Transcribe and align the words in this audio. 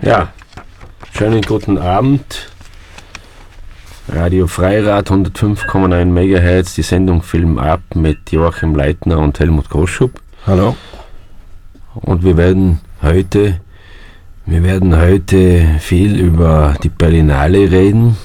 Ja, 0.00 0.28
schönen 1.12 1.42
guten 1.42 1.76
Abend. 1.76 2.52
Radio 4.08 4.46
Freirad 4.46 5.10
105,9 5.10 6.04
MHz, 6.04 6.74
die 6.76 6.82
Sendung 6.82 7.20
Film 7.22 7.58
ab 7.58 7.80
mit 7.96 8.30
Joachim 8.30 8.76
Leitner 8.76 9.18
und 9.18 9.40
Helmut 9.40 9.68
Groschub. 9.68 10.12
Hallo. 10.46 10.76
Und 11.96 12.22
wir 12.22 12.36
werden 12.36 12.80
heute, 13.02 13.60
wir 14.46 14.62
werden 14.62 14.96
heute 14.96 15.66
viel 15.80 16.16
über 16.16 16.76
die 16.80 16.90
Berlinale 16.90 17.68
reden. 17.68 18.16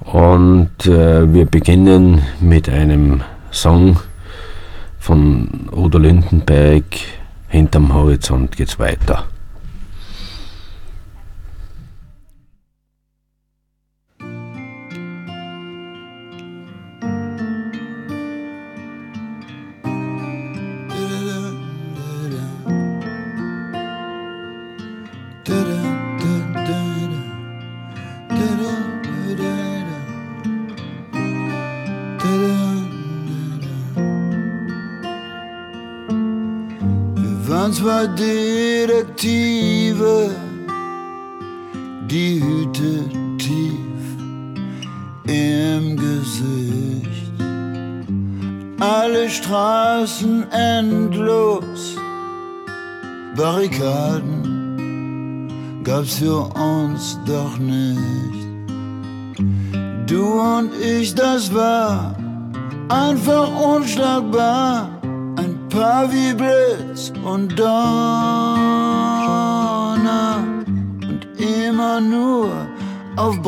Und 0.00 0.86
äh, 0.86 1.30
wir 1.30 1.44
beginnen 1.44 2.22
mit 2.40 2.70
einem 2.70 3.20
Song 3.52 4.00
von 4.98 5.68
Udo 5.72 5.98
Lindenberg. 5.98 6.84
Hinterm 7.48 7.92
Horizont 7.92 8.56
geht's 8.56 8.78
weiter. 8.78 9.26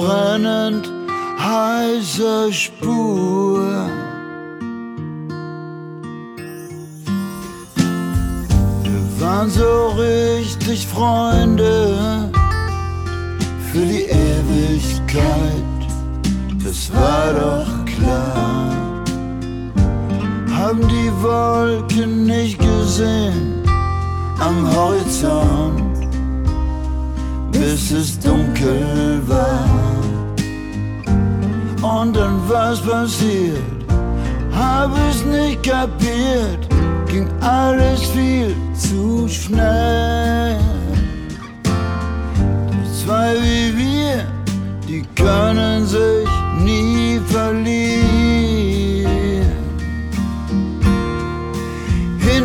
Brennend 0.02 0.90
heißer 1.38 2.52
Spur. 2.52 3.62
Wir 8.82 9.20
waren 9.20 9.50
so 9.50 9.94
richtig 9.98 10.86
Freunde 10.86 12.30
für 13.72 13.86
die 13.86 14.06
Ewigkeit, 14.28 15.80
das 16.64 16.92
war 16.92 17.32
doch 17.32 17.84
klar 17.84 18.72
haben 20.72 20.88
die 20.88 21.10
Wolken 21.22 22.26
nicht 22.26 22.58
gesehen 22.58 23.62
am 24.38 24.66
Horizont, 24.74 26.08
bis 27.50 27.90
es 27.90 28.18
dunkel 28.18 29.20
war. 29.26 29.91
Und 32.00 32.16
dann 32.16 32.40
was 32.48 32.80
passiert, 32.80 33.58
hab 34.54 34.90
es 35.10 35.24
nicht 35.24 35.62
kapiert, 35.62 36.62
ging 37.06 37.28
alles 37.40 38.00
viel 38.14 38.54
zu 38.74 39.28
schnell. 39.28 40.58
Zwei 43.04 43.34
wie 43.44 43.76
wir, 43.76 44.24
die 44.88 45.04
können 45.14 45.86
sich 45.86 46.28
nie 46.64 47.20
verlieren. 47.26 48.02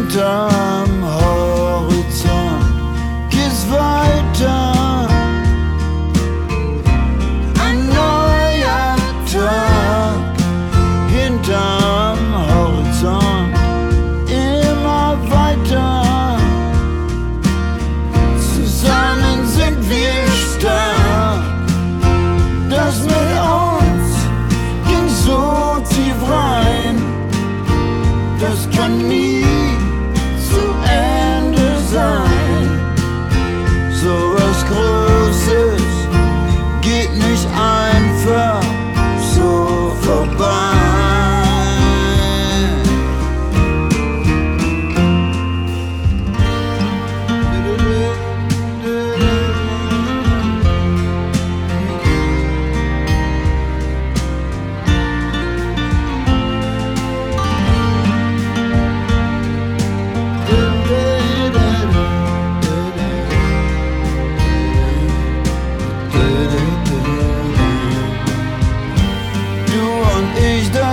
hinterm 0.07 0.89
Horizont 1.03 2.65
geht's 3.29 3.65
weiter. 3.69 4.76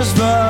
was 0.05 0.44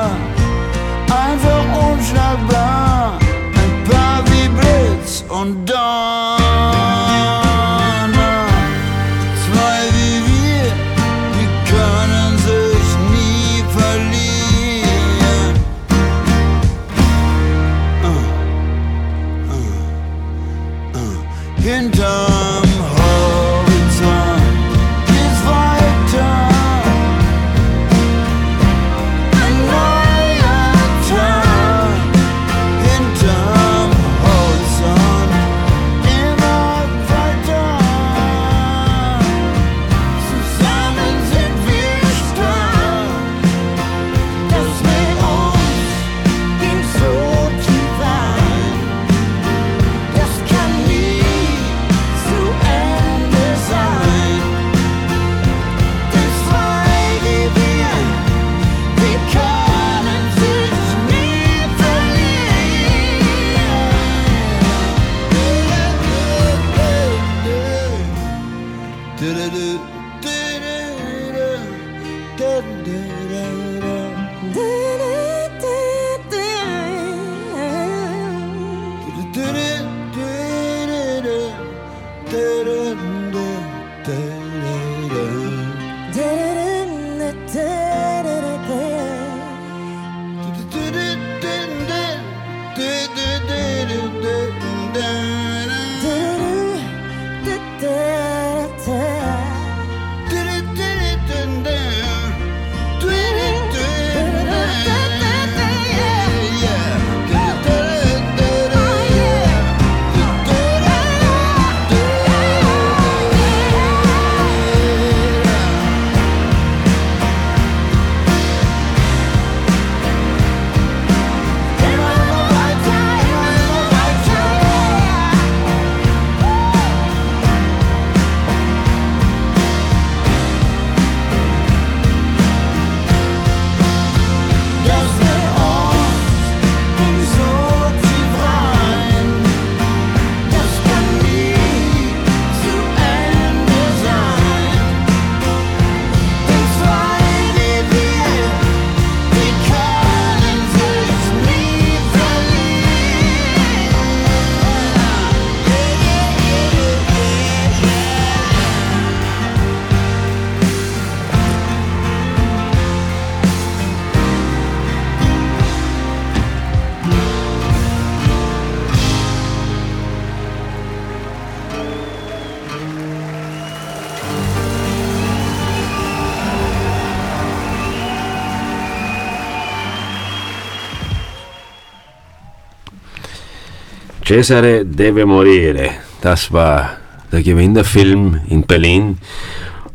Cesare 184.36 184.84
deve 184.84 185.24
morire. 185.24 185.92
Das 186.20 186.52
war 186.52 186.98
der 187.32 187.42
Gewinnerfilm 187.42 188.38
in 188.50 188.66
Berlin 188.66 189.16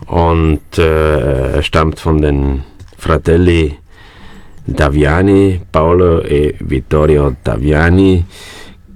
und 0.07 0.79
äh, 0.79 1.57
er 1.57 1.61
stammt 1.61 1.99
von 1.99 2.19
den 2.23 2.63
Fratelli 2.97 3.77
Daviani, 4.65 5.61
Paolo 5.71 6.23
e 6.23 6.55
Vittorio 6.59 7.35
Daviani. 7.43 8.25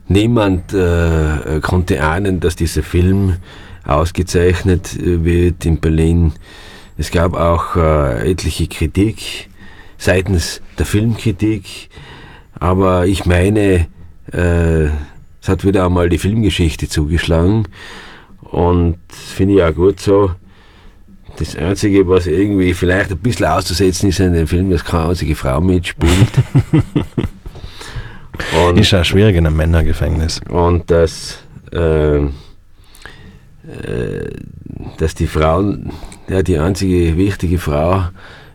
Niemand 0.08 0.74
äh, 0.74 1.60
konnte 1.62 2.02
ahnen, 2.02 2.40
dass 2.40 2.56
dieser 2.56 2.82
Film 2.82 3.36
ausgezeichnet 3.86 4.98
wird 5.00 5.64
in 5.64 5.80
Berlin. 5.80 6.34
Es 6.98 7.12
gab 7.12 7.36
auch 7.36 7.76
äh, 7.76 8.32
etliche 8.32 8.66
Kritik 8.66 9.48
seitens 10.00 10.60
der 10.80 10.88
Filmkritik, 10.88 11.90
aber 12.60 13.06
ich 13.06 13.28
meine, 13.28 13.86
äh, 14.32 14.90
es 15.46 15.50
hat 15.50 15.64
wieder 15.64 15.86
einmal 15.86 16.10
die 16.10 16.18
Filmgeschichte 16.18 16.90
zugeschlagen 16.90 17.68
und 18.42 18.98
finde 19.12 19.54
ich 19.54 19.62
auch 19.64 19.76
gut 19.76 20.00
so. 20.00 20.32
Das 21.38 21.56
Einzige, 21.56 22.08
was 22.08 22.26
irgendwie 22.26 22.74
vielleicht 22.74 23.12
ein 23.12 23.20
bisschen 23.20 23.46
auszusetzen 23.46 24.10
ist 24.10 24.20
in 24.20 24.34
dem 24.34 24.48
Film, 24.48 24.72
dass 24.72 24.84
keine 24.84 25.10
einzige 25.10 25.36
Frau 25.36 25.62
mitspielt. 25.62 26.32
und, 28.68 28.80
ist 28.80 28.92
auch 28.96 29.06
schwierig 29.06 29.36
in 29.36 29.46
einem 29.46 29.56
Männergefängnis. 29.56 30.42
Und 30.50 30.90
dass, 30.90 31.38
äh, 31.72 32.22
äh, 32.22 32.32
dass 34.98 35.14
die 35.14 35.28
Frauen, 35.28 35.92
ja, 36.28 36.42
die 36.42 36.58
einzige 36.58 37.18
wichtige 37.18 37.60
Frau 37.60 38.06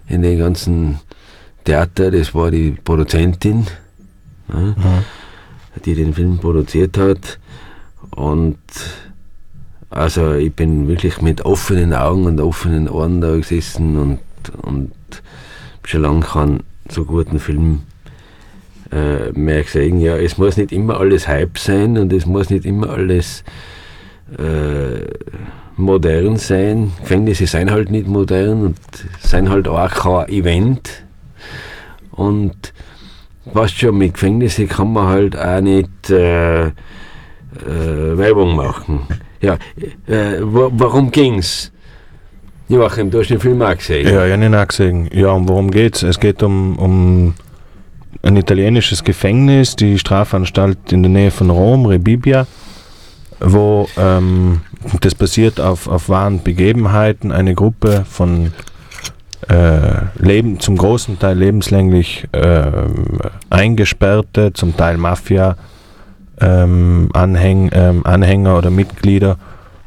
in 0.08 0.22
dem 0.22 0.40
ganzen 0.40 0.98
Theater, 1.62 2.10
das 2.10 2.34
war 2.34 2.50
die 2.50 2.72
Produzentin. 2.72 3.68
Ja, 4.48 4.58
mhm 4.58 5.04
die 5.80 5.94
den 5.94 6.14
Film 6.14 6.38
produziert 6.38 6.98
hat. 6.98 7.38
Und 8.14 8.58
also 9.90 10.34
ich 10.34 10.52
bin 10.54 10.88
wirklich 10.88 11.20
mit 11.20 11.44
offenen 11.44 11.92
Augen 11.92 12.26
und 12.26 12.40
offenen 12.40 12.88
Ohren 12.88 13.20
da 13.20 13.36
gesessen 13.36 13.96
und, 13.98 14.18
und 14.62 14.92
schon 15.84 16.02
lange 16.02 16.20
keinen 16.20 16.62
so 16.88 17.04
guten 17.04 17.40
Film 17.40 17.82
äh, 18.92 19.32
mehr 19.32 19.62
gesehen. 19.62 20.00
Ja, 20.00 20.16
es 20.16 20.38
muss 20.38 20.56
nicht 20.56 20.72
immer 20.72 20.98
alles 20.98 21.28
Hype 21.28 21.58
sein 21.58 21.98
und 21.98 22.12
es 22.12 22.26
muss 22.26 22.50
nicht 22.50 22.64
immer 22.64 22.90
alles 22.90 23.44
äh, 24.38 25.06
modern 25.76 26.36
sein. 26.36 26.92
Gefängnisse 27.00 27.46
sind 27.46 27.70
halt 27.70 27.90
nicht 27.90 28.06
modern 28.06 28.62
und 28.66 28.76
sind 29.20 29.48
halt 29.48 29.66
auch 29.66 29.90
kein 29.90 30.28
Event. 30.28 31.02
Und 32.12 32.72
was 33.44 33.72
schon 33.72 33.98
mit 33.98 34.14
Gefängnisse 34.14 34.66
kann 34.66 34.92
man 34.92 35.08
halt 35.08 35.36
auch 35.36 35.60
nicht 35.60 36.10
äh, 36.10 36.66
äh, 36.66 36.72
Werbung 37.64 38.54
machen. 38.54 39.00
Ja, 39.40 39.54
äh, 40.06 40.40
warum 40.42 41.10
ging's? 41.10 41.72
Joachim, 42.68 43.10
du 43.10 43.18
hast 43.18 43.28
den 43.28 43.40
Film 43.40 43.62
auch 43.62 43.76
gesehen. 43.76 44.06
Ja, 44.06 44.24
ich 44.26 44.32
habe 44.32 44.44
ihn 44.44 44.54
auch 44.54 44.68
gesehen. 44.68 45.08
Ja, 45.12 45.32
und 45.32 45.48
worum 45.48 45.70
geht's? 45.70 46.02
Es 46.02 46.20
geht 46.20 46.42
um, 46.42 46.78
um 46.78 47.34
ein 48.22 48.36
italienisches 48.36 49.02
Gefängnis, 49.02 49.74
die 49.74 49.98
Strafanstalt 49.98 50.92
in 50.92 51.02
der 51.02 51.10
Nähe 51.10 51.30
von 51.30 51.50
Rom, 51.50 51.86
Rebibbia, 51.86 52.46
wo 53.40 53.88
ähm, 53.96 54.60
das 55.00 55.14
basiert 55.14 55.58
auf, 55.60 55.88
auf 55.88 56.08
wahren 56.08 56.42
Begebenheiten. 56.42 57.32
Eine 57.32 57.54
Gruppe 57.54 58.04
von 58.08 58.52
äh, 59.48 60.02
leben, 60.18 60.60
zum 60.60 60.76
großen 60.76 61.18
Teil 61.18 61.38
lebenslänglich 61.38 62.28
äh, 62.32 62.70
Eingesperrte, 63.48 64.52
zum 64.52 64.76
Teil 64.76 64.98
Mafia 64.98 65.56
ähm, 66.40 67.08
Anhäng, 67.12 67.70
ähm, 67.72 68.04
Anhänger 68.04 68.58
oder 68.58 68.70
Mitglieder, 68.70 69.36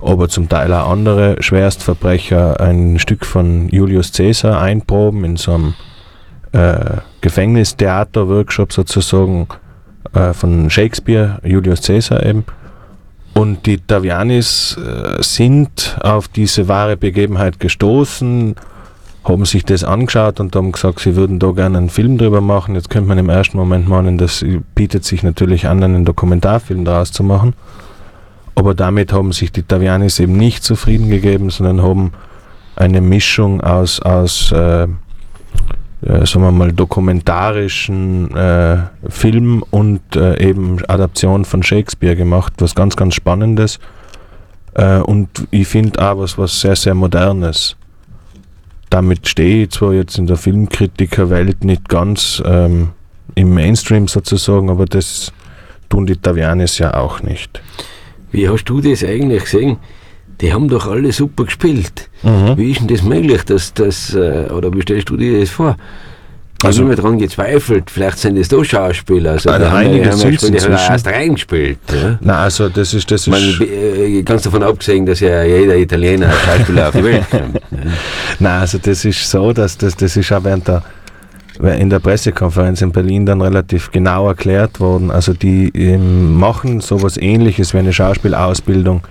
aber 0.01 0.29
zum 0.29 0.49
Teil 0.49 0.73
auch 0.73 0.89
andere 0.89 1.41
Schwerstverbrecher 1.41 2.59
ein 2.59 2.99
Stück 2.99 3.25
von 3.25 3.69
Julius 3.69 4.11
Caesar 4.11 4.61
einproben 4.61 5.23
in 5.23 5.37
so 5.37 5.53
einem 5.53 5.73
äh, 6.51 6.97
Gefängnistheater-Workshop 7.21 8.73
sozusagen 8.73 9.47
äh, 10.13 10.33
von 10.33 10.69
Shakespeare, 10.69 11.39
Julius 11.43 11.81
Caesar 11.81 12.25
eben. 12.25 12.45
Und 13.33 13.65
die 13.65 13.77
Tavianis 13.79 14.77
äh, 14.77 15.21
sind 15.23 15.97
auf 16.01 16.27
diese 16.27 16.67
wahre 16.67 16.97
Begebenheit 16.97 17.59
gestoßen, 17.59 18.55
haben 19.23 19.45
sich 19.45 19.63
das 19.63 19.83
angeschaut 19.83 20.39
und 20.39 20.55
haben 20.55 20.71
gesagt, 20.71 20.99
sie 20.99 21.15
würden 21.15 21.39
da 21.39 21.51
gerne 21.51 21.77
einen 21.77 21.89
Film 21.89 22.17
drüber 22.17 22.41
machen. 22.41 22.75
Jetzt 22.75 22.89
könnte 22.89 23.07
man 23.07 23.17
im 23.17 23.29
ersten 23.29 23.57
Moment 23.57 23.87
meinen, 23.87 24.17
das 24.17 24.45
bietet 24.75 25.05
sich 25.05 25.23
natürlich 25.23 25.67
an, 25.67 25.83
einen 25.83 26.05
Dokumentarfilm 26.05 26.83
daraus 26.83 27.11
zu 27.11 27.23
machen. 27.23 27.53
Aber 28.55 28.75
damit 28.75 29.13
haben 29.13 29.31
sich 29.31 29.51
die 29.51 29.63
Tavianis 29.63 30.19
eben 30.19 30.37
nicht 30.37 30.63
zufrieden 30.63 31.09
gegeben, 31.09 31.49
sondern 31.49 31.81
haben 31.81 32.11
eine 32.75 33.01
Mischung 33.01 33.61
aus, 33.61 34.01
aus 34.01 34.51
äh, 34.51 34.83
äh, 34.83 36.25
sagen 36.25 36.41
wir 36.41 36.51
mal, 36.51 36.73
dokumentarischen 36.73 38.35
äh, 38.35 38.77
Film 39.07 39.63
und 39.71 40.01
äh, 40.15 40.37
eben 40.45 40.83
Adaption 40.87 41.45
von 41.45 41.63
Shakespeare 41.63 42.15
gemacht, 42.15 42.53
was 42.57 42.75
ganz, 42.75 42.97
ganz 42.97 43.15
Spannendes. 43.15 43.79
Äh, 44.73 44.97
und 44.97 45.47
ich 45.49 45.67
finde 45.67 46.05
auch 46.05 46.17
was, 46.19 46.37
was 46.37 46.59
sehr, 46.59 46.75
sehr 46.75 46.93
Modernes 46.93 47.77
damit 48.93 49.27
stehe 49.27 49.63
ich 49.63 49.71
zwar 49.71 49.93
jetzt 49.93 50.19
in 50.19 50.27
der 50.27 50.37
Filmkritikerwelt 50.37 51.63
nicht 51.63 51.89
ganz 51.89 52.43
ähm, 52.45 52.89
im 53.33 53.51
Mainstream 53.51 54.07
sozusagen, 54.07 54.69
aber 54.69 54.85
das 54.85 55.33
tun 55.89 56.05
die 56.05 56.15
Tavianis 56.15 56.77
ja 56.77 56.93
auch 56.93 57.23
nicht. 57.23 57.59
Wie 58.31 58.47
hast 58.47 58.65
du 58.65 58.81
das 58.81 59.03
eigentlich 59.03 59.45
gesehen? 59.45 59.77
Die 60.41 60.53
haben 60.53 60.67
doch 60.67 60.85
alle 60.85 61.11
super 61.11 61.45
gespielt. 61.45 62.11
Mhm. 62.21 62.55
Wie 62.55 62.69
ist 62.69 62.81
denn 62.81 62.87
das 62.87 63.01
möglich, 63.01 63.43
dass 63.45 63.73
das, 63.73 64.13
äh, 64.13 64.49
oder 64.51 64.71
wie 64.71 64.83
stellst 64.83 65.09
du 65.09 65.17
dir 65.17 65.39
das 65.39 65.49
vor? 65.49 65.75
Also, 66.63 66.83
ich 66.83 66.87
habe 66.87 66.95
daran 66.95 67.17
gezweifelt, 67.17 67.89
vielleicht 67.89 68.19
sind 68.19 68.37
das 68.37 68.47
doch 68.47 68.63
Schauspieler. 68.63 69.31
Also, 69.31 69.49
also 69.49 69.65
einige 69.67 70.11
haben 70.11 70.17
sind 70.17 70.53
die 70.53 70.59
haben 70.59 70.73
erst 70.73 71.07
reingespielt. 71.07 71.79
Ja? 71.91 72.17
Nein, 72.21 72.35
also 72.35 72.69
das 72.69 72.93
ist... 72.93 73.09
Das 73.11 73.27
ist 73.27 73.27
Man, 73.27 73.67
äh, 73.67 74.21
ganz 74.23 74.43
davon 74.43 74.63
abgesehen, 74.63 75.05
dass 75.05 75.19
ja 75.19 75.43
jeder 75.43 75.75
Italiener 75.75 76.31
Schauspieler 76.31 76.87
auf 76.87 76.95
die 76.95 77.03
Welt 77.03 77.29
kommt. 77.29 77.61
Ja. 77.71 77.79
Nein, 78.39 78.61
also 78.61 78.77
das 78.77 79.03
ist 79.03 79.29
so, 79.29 79.51
dass 79.51 79.77
das, 79.77 79.95
das 79.95 80.15
ist 80.15 80.31
auch 80.31 80.43
während 80.43 80.67
der 80.67 80.83
in 81.61 81.89
der 81.89 81.99
Pressekonferenz 81.99 82.81
in 82.81 82.91
Berlin 82.91 83.25
dann 83.25 83.41
relativ 83.41 83.91
genau 83.91 84.27
erklärt 84.27 84.79
worden. 84.79 85.11
Also 85.11 85.33
die 85.33 85.69
ähm, 85.75 86.35
machen 86.35 86.81
sowas 86.81 87.17
ähnliches 87.17 87.73
wie 87.73 87.79
eine 87.79 87.93
Schauspielausbildung, 87.93 89.01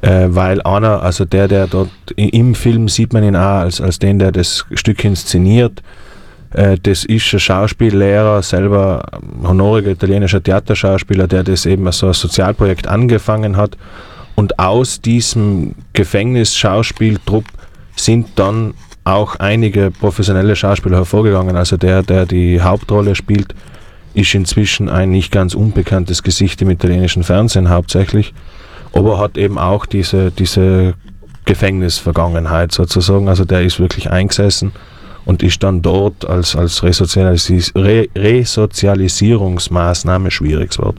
äh, 0.00 0.28
weil 0.28 0.62
einer, 0.62 1.02
also 1.02 1.24
der, 1.24 1.48
der 1.48 1.66
dort 1.66 1.90
im 2.16 2.54
Film 2.54 2.88
sieht 2.88 3.12
man 3.12 3.22
ihn 3.22 3.36
auch 3.36 3.60
als, 3.60 3.80
als 3.80 3.98
den, 3.98 4.18
der 4.18 4.32
das 4.32 4.64
Stück 4.74 5.04
inszeniert, 5.04 5.82
das 6.50 7.04
ist 7.04 7.32
ein 7.34 7.40
Schauspiellehrer, 7.40 8.42
selber 8.42 9.04
honoriger 9.42 9.90
italienischer 9.90 10.42
Theaterschauspieler, 10.42 11.26
der 11.26 11.42
das 11.42 11.66
eben 11.66 11.86
als 11.86 11.98
so 11.98 12.06
ein 12.06 12.14
Sozialprojekt 12.14 12.86
angefangen 12.86 13.56
hat. 13.56 13.76
Und 14.34 14.58
aus 14.58 15.00
diesem 15.00 15.74
Gefängnisschauspieltrupp 15.92 17.44
sind 17.96 18.28
dann 18.36 18.74
auch 19.04 19.36
einige 19.36 19.90
professionelle 19.90 20.54
Schauspieler 20.56 20.98
hervorgegangen. 20.98 21.56
Also 21.56 21.76
der, 21.76 22.02
der 22.02 22.24
die 22.24 22.60
Hauptrolle 22.60 23.14
spielt, 23.14 23.54
ist 24.14 24.34
inzwischen 24.34 24.88
ein 24.88 25.10
nicht 25.10 25.32
ganz 25.32 25.54
unbekanntes 25.54 26.22
Gesicht 26.22 26.62
im 26.62 26.70
italienischen 26.70 27.24
Fernsehen 27.24 27.68
hauptsächlich, 27.68 28.32
aber 28.92 29.18
hat 29.18 29.36
eben 29.36 29.58
auch 29.58 29.86
diese, 29.86 30.30
diese 30.30 30.94
Gefängnisvergangenheit 31.44 32.72
sozusagen. 32.72 33.28
Also 33.28 33.44
der 33.44 33.62
ist 33.62 33.80
wirklich 33.80 34.10
eingesessen 34.10 34.72
und 35.28 35.42
ist 35.42 35.62
dann 35.62 35.82
dort 35.82 36.26
als, 36.26 36.56
als 36.56 36.82
Resozialis 36.82 37.74
Re 37.76 38.08
Resozialisierungsmaßnahme, 38.16 40.30
schwieriges 40.30 40.78
Wort, 40.78 40.96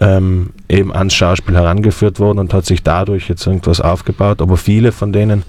ähm, 0.00 0.54
eben 0.70 0.90
ans 0.94 1.12
Schauspiel 1.12 1.54
herangeführt 1.54 2.18
worden 2.18 2.38
und 2.38 2.54
hat 2.54 2.64
sich 2.64 2.82
dadurch 2.82 3.28
jetzt 3.28 3.46
irgendwas 3.46 3.82
aufgebaut. 3.82 4.40
Aber 4.40 4.56
viele 4.56 4.90
von 4.90 5.12
denen 5.12 5.42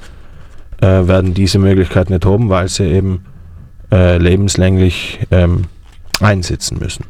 äh, 0.82 1.08
werden 1.08 1.34
diese 1.34 1.60
Möglichkeit 1.60 2.10
nicht 2.10 2.26
haben, 2.26 2.50
weil 2.50 2.68
sie 2.68 2.84
eben 2.84 3.24
äh, 3.90 4.18
lebenslänglich 4.18 5.20
ähm, 5.32 5.68
einsitzen 6.20 6.80
müssen. 6.80 7.06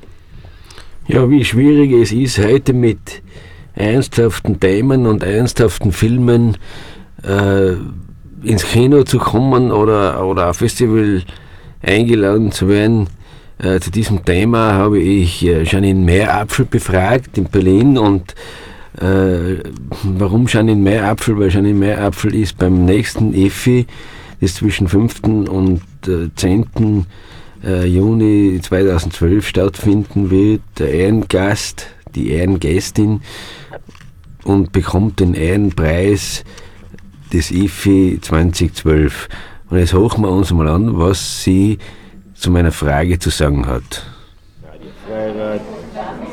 Ja, 1.07 1.27
wie 1.27 1.43
schwierig 1.43 1.91
es 1.93 2.11
ist, 2.11 2.37
heute 2.37 2.73
mit 2.73 3.23
ernsthaften 3.73 4.59
Themen 4.59 5.07
und 5.07 5.23
ernsthaften 5.23 5.91
Filmen 5.91 6.55
äh, 7.23 7.77
ins 8.43 8.65
Kino 8.65 9.03
zu 9.03 9.19
kommen 9.19 9.71
oder, 9.71 10.25
oder 10.25 10.49
auf 10.49 10.57
Festival 10.57 11.23
eingeladen 11.81 12.51
zu 12.51 12.67
werden. 12.67 13.07
Äh, 13.59 13.79
zu 13.79 13.91
diesem 13.91 14.25
Thema 14.25 14.73
habe 14.73 14.99
ich 14.99 15.45
äh, 15.45 15.63
Janine 15.63 15.99
Meerapfel 15.99 16.65
befragt 16.65 17.37
in 17.37 17.45
Berlin 17.45 17.97
und 17.97 18.33
äh, 18.99 19.63
warum 20.03 20.47
Janine 20.47 20.81
Meerapfel? 20.81 21.37
Weil 21.37 21.49
Janine 21.49 21.77
Meerapfel 21.77 22.35
ist 22.35 22.57
beim 22.57 22.85
nächsten 22.85 23.33
EFI, 23.33 23.85
das 24.41 24.55
zwischen 24.55 24.87
5. 24.87 25.23
und 25.23 25.81
äh, 26.07 26.29
10. 26.35 27.05
Äh, 27.63 27.85
Juni 27.85 28.59
2012 28.61 29.47
stattfinden 29.47 30.29
wird, 30.29 30.61
der 30.77 30.91
Ehrengast 30.91 31.87
die 32.13 32.31
Ehrengästin 32.31 33.21
und 34.43 34.71
bekommt 34.71 35.19
den 35.19 35.33
Ehrenpreis 35.33 36.43
des 37.33 37.51
IFI 37.51 38.19
2012. 38.21 39.27
Und 39.69 39.79
jetzt 39.79 39.93
hochen 39.93 40.23
wir 40.23 40.29
uns 40.29 40.51
mal 40.51 40.67
an, 40.67 40.99
was 40.99 41.43
sie 41.43 41.79
zu 42.35 42.51
meiner 42.51 42.71
Frage 42.71 43.17
zu 43.19 43.29
sagen 43.29 43.65
hat. 43.65 44.05
Radio 44.63 44.91
Freirad 45.07 45.61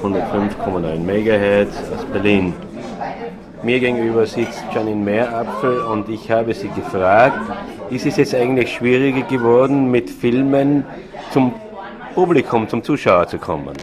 105,9 0.02 0.98
MHz 0.98 1.74
aus 1.94 2.04
Berlin. 2.12 2.52
Mir 3.62 3.80
gegenüber 3.80 4.26
sitzt 4.26 4.64
Janine 4.74 5.02
Meerapfel 5.02 5.80
und 5.80 6.08
ich 6.08 6.30
habe 6.30 6.54
sie 6.54 6.68
gefragt, 6.68 7.38
ist 7.90 8.06
es 8.06 8.16
jetzt 8.16 8.34
eigentlich 8.34 8.72
schwieriger 8.72 9.22
geworden, 9.22 9.90
mit 9.90 10.08
Filmen 10.08 10.84
zum 11.30 11.52
Publikum, 12.14 12.68
zum 12.68 12.82
Zuschauer 12.82 13.26
zu 13.26 13.38
kommen? 13.38 13.76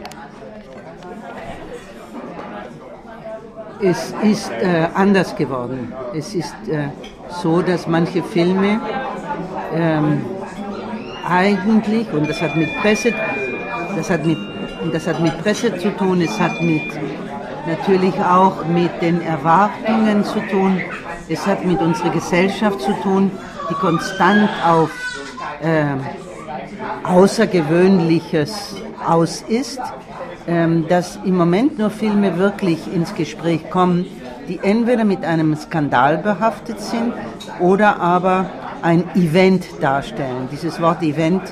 Es 3.80 4.12
ist 4.22 4.50
äh, 4.50 4.88
anders 4.94 5.36
geworden. 5.36 5.92
Es 6.12 6.34
ist 6.34 6.54
äh, 6.68 6.88
so, 7.42 7.62
dass 7.62 7.86
manche 7.86 8.22
Filme 8.24 8.80
ähm, 9.72 10.24
eigentlich, 11.28 12.12
und 12.12 12.28
das 12.28 12.42
hat 12.42 12.56
mit 12.56 12.68
Presse, 12.80 13.14
das 13.94 14.10
hat 14.10 14.26
mit, 14.26 14.38
das 14.92 15.06
hat 15.06 15.20
mit 15.20 15.38
Presse 15.42 15.76
zu 15.76 15.90
tun, 15.96 16.20
es 16.22 16.40
hat 16.40 16.60
mit 16.60 16.82
natürlich 17.66 18.14
auch 18.20 18.64
mit 18.64 19.00
den 19.00 19.20
Erwartungen 19.20 20.24
zu 20.24 20.40
tun, 20.50 20.80
es 21.28 21.46
hat 21.46 21.64
mit 21.64 21.80
unserer 21.80 22.10
Gesellschaft 22.10 22.80
zu 22.80 22.92
tun, 23.02 23.30
die 23.70 23.74
konstant 23.74 24.50
auf 24.66 24.90
äh, 25.62 25.84
Außergewöhnliches 27.04 28.76
aus 29.06 29.42
ist, 29.42 29.80
dass 30.88 31.18
im 31.24 31.36
Moment 31.36 31.78
nur 31.78 31.90
Filme 31.90 32.38
wirklich 32.38 32.78
ins 32.92 33.14
Gespräch 33.14 33.68
kommen, 33.68 34.06
die 34.48 34.58
entweder 34.62 35.04
mit 35.04 35.24
einem 35.24 35.54
Skandal 35.56 36.18
behaftet 36.18 36.80
sind 36.80 37.12
oder 37.60 38.00
aber 38.00 38.46
ein 38.82 39.04
Event 39.14 39.66
darstellen. 39.80 40.48
Dieses 40.50 40.80
Wort 40.80 41.02
Event, 41.02 41.42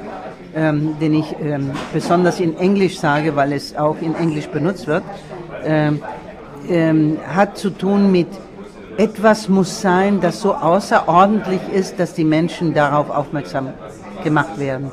ähm, 0.55 0.97
den 1.01 1.15
ich 1.15 1.35
ähm, 1.43 1.73
besonders 1.93 2.41
in 2.41 2.57
Englisch 2.57 2.99
sage, 2.99 3.37
weil 3.37 3.53
es 3.53 3.77
auch 3.77 3.97
in 4.01 4.15
Englisch 4.15 4.49
benutzt 4.49 4.87
wird, 4.87 5.03
ähm, 5.65 6.01
ähm, 6.69 7.19
hat 7.35 7.59
zu 7.59 7.71
tun 7.71 8.11
mit 8.11 8.29
etwas 8.97 9.49
muss 9.49 9.83
sein, 9.83 10.21
das 10.21 10.41
so 10.41 10.55
außerordentlich 10.55 11.61
ist, 11.71 12.01
dass 12.01 12.15
die 12.15 12.25
Menschen 12.25 12.73
darauf 12.73 13.11
aufmerksam 13.11 13.69
gemacht 14.23 14.59
werden. 14.59 14.91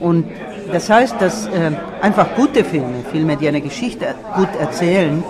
Und 0.00 0.26
das 0.72 0.90
heißt, 0.90 1.16
dass 1.20 1.46
äh, 1.46 1.70
einfach 2.02 2.34
gute 2.36 2.64
Filme, 2.64 3.04
Filme, 3.10 3.36
die 3.36 3.48
eine 3.48 3.60
Geschichte 3.60 4.14
gut 4.34 4.48
erzählen, 4.58 5.22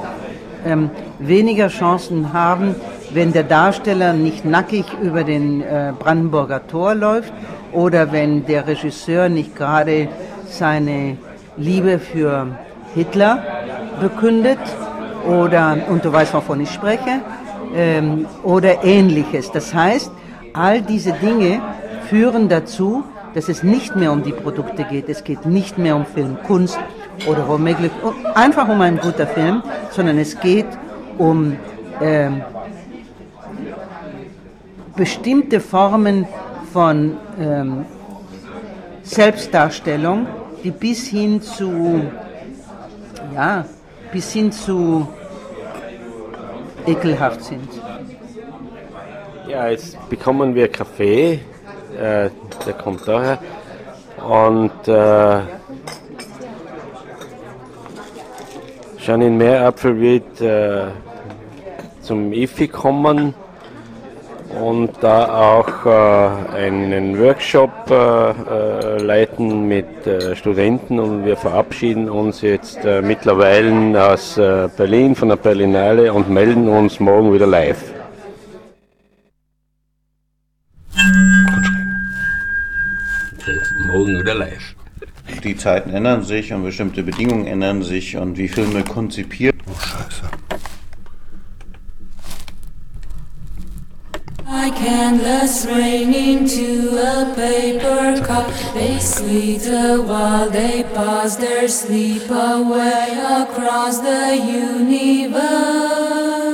ähm, 0.64 0.90
weniger 1.18 1.68
Chancen 1.68 2.32
haben, 2.32 2.74
wenn 3.12 3.32
der 3.32 3.44
Darsteller 3.44 4.12
nicht 4.12 4.44
nackig 4.44 4.84
über 5.00 5.24
den 5.24 5.62
äh, 5.62 5.92
Brandenburger 5.98 6.66
Tor 6.66 6.94
läuft 6.94 7.32
oder 7.72 8.12
wenn 8.12 8.44
der 8.46 8.66
Regisseur 8.66 9.28
nicht 9.28 9.54
gerade 9.54 10.08
seine 10.48 11.16
Liebe 11.56 11.98
für 11.98 12.48
Hitler 12.94 13.42
bekündet 14.00 14.58
oder, 15.28 15.76
und 15.88 16.04
du 16.04 16.12
weißt, 16.12 16.34
wovon 16.34 16.60
ich 16.60 16.70
spreche, 16.70 17.20
ähm, 17.74 18.26
oder 18.42 18.84
ähnliches. 18.84 19.50
Das 19.52 19.74
heißt, 19.74 20.10
all 20.52 20.82
diese 20.82 21.12
Dinge 21.12 21.60
führen 22.08 22.48
dazu, 22.48 23.04
dass 23.36 23.50
es 23.50 23.62
nicht 23.62 23.94
mehr 23.96 24.12
um 24.12 24.22
die 24.22 24.32
Produkte 24.32 24.84
geht, 24.84 25.10
es 25.10 25.22
geht 25.22 25.44
nicht 25.44 25.76
mehr 25.76 25.94
um 25.94 26.06
Filmkunst 26.06 26.78
oder 27.26 27.46
womöglich 27.46 27.92
einfach 28.34 28.66
um 28.66 28.80
einen 28.80 28.96
guten 28.96 29.26
Film, 29.26 29.62
sondern 29.90 30.16
es 30.16 30.40
geht 30.40 30.66
um 31.18 31.54
ähm, 32.00 32.40
bestimmte 34.96 35.60
Formen 35.60 36.26
von 36.72 37.18
ähm, 37.38 37.84
Selbstdarstellung, 39.02 40.26
die 40.64 40.70
bis 40.70 41.06
hin 41.06 41.42
zu, 41.42 42.04
ja, 43.34 43.66
bis 44.12 44.32
hin 44.32 44.50
zu 44.50 45.06
ekelhaft 46.86 47.44
sind. 47.44 47.68
Ja, 49.46 49.68
jetzt 49.68 50.08
bekommen 50.08 50.54
wir 50.54 50.68
Kaffee, 50.68 51.40
äh, 51.96 52.30
der 52.66 52.74
kommt 52.74 53.06
daher. 53.06 53.38
Und 54.26 54.88
äh, 54.88 55.40
Janine 58.98 59.36
Meerapfel 59.36 60.00
wird 60.00 60.40
äh, 60.40 60.86
zum 62.02 62.32
IFI 62.32 62.68
kommen 62.68 63.34
und 64.60 64.90
da 65.00 65.58
auch 65.58 65.86
äh, 65.86 66.56
einen 66.56 67.18
Workshop 67.20 67.70
äh, 67.90 68.30
äh, 68.30 68.98
leiten 69.02 69.68
mit 69.68 70.06
äh, 70.06 70.34
Studenten 70.34 70.98
und 70.98 71.24
wir 71.24 71.36
verabschieden 71.36 72.08
uns 72.08 72.40
jetzt 72.40 72.84
äh, 72.84 73.02
mittlerweile 73.02 74.12
aus 74.12 74.38
äh, 74.38 74.68
Berlin 74.76 75.14
von 75.14 75.28
der 75.28 75.36
Berlinale 75.36 76.12
und 76.12 76.30
melden 76.30 76.68
uns 76.68 77.00
morgen 77.00 77.32
wieder 77.32 77.46
live. 77.46 77.95
Morgen 84.06 84.20
wieder 84.20 84.36
live. 84.36 84.76
Die 85.42 85.56
Zeiten 85.56 85.90
ändern 85.90 86.22
sich 86.22 86.52
und 86.52 86.62
bestimmte 86.62 87.02
Bedingungen 87.02 87.48
ändern 87.48 87.82
sich 87.82 88.16
und 88.16 88.38
wie 88.38 88.46
Filme 88.46 88.84
konzipiert. 88.84 89.56
Oh, 89.66 89.72
Scheiße. 89.80 90.30
Like 94.48 94.80
endless 94.80 95.66
rain 95.66 96.14
into 96.14 96.96
a 96.96 97.34
paper 97.34 98.20
cup, 98.24 98.46
they 98.74 99.00
slither 99.00 100.00
while 100.00 100.48
they 100.50 100.84
pass 100.94 101.36
their 101.36 101.68
sleep 101.68 102.30
away 102.30 103.10
across 103.42 104.00
the 104.00 104.36
universe. 104.36 106.45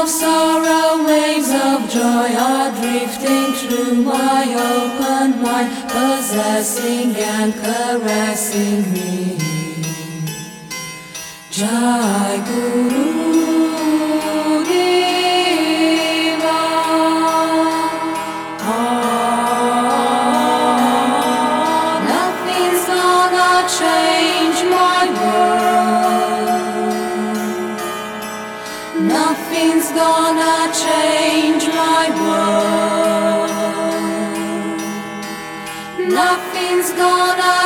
Of 0.00 0.08
sorrow, 0.08 1.04
waves 1.04 1.50
of 1.50 1.90
joy 1.90 2.34
are 2.34 2.70
drifting 2.72 3.52
through 3.52 3.96
my 3.96 4.44
open 4.72 5.42
mind, 5.42 5.70
possessing 5.90 7.14
and 7.16 7.52
caressing 7.52 8.90
me. 8.94 9.36
Jai 11.50 12.42
Guru 12.46 13.49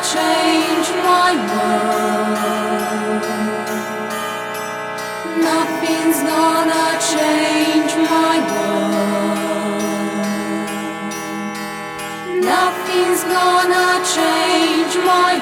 change 0.00 0.88
my. 1.04 1.32
Nothing's 5.48 6.20
gonna 6.22 6.86
change 7.12 7.92
my. 8.08 8.36
Nothing's 12.40 13.22
gonna 13.24 13.90
change 14.16 14.94
my. 15.08 15.34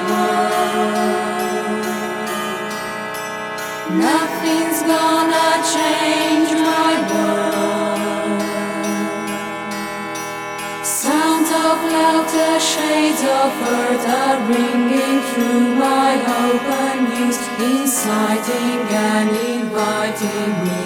Nothing's 4.05 4.81
gonna 4.81 5.49
change. 5.73 6.40
Of 12.01 12.25
laughter, 12.25 12.59
shades 12.59 13.21
of 13.21 13.51
earth 13.77 14.05
are 14.07 14.39
ringing 14.49 15.19
through 15.29 15.75
my 15.75 16.11
open 16.45 16.97
ears, 17.21 17.39
inciting 17.59 18.81
and 18.89 19.29
inviting 19.55 20.51
me. 20.65 20.85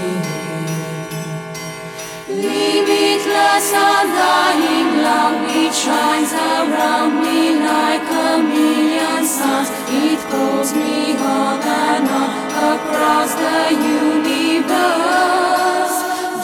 Limitless, 2.27 3.69
undying 3.71 4.89
love, 5.07 5.39
it 5.63 5.73
shines 5.73 6.31
around 6.33 7.11
me 7.23 7.39
like 7.71 8.07
a 8.27 8.37
million 8.53 9.21
suns. 9.25 9.69
It 9.87 10.19
pulls 10.29 10.73
me 10.73 11.15
on 11.15 11.61
and 11.61 12.09
on 12.21 12.29
across 12.73 13.31
the 13.43 13.61
universe. 13.99 14.75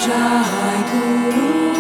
Jai 0.03 0.77
Guru 0.91 1.70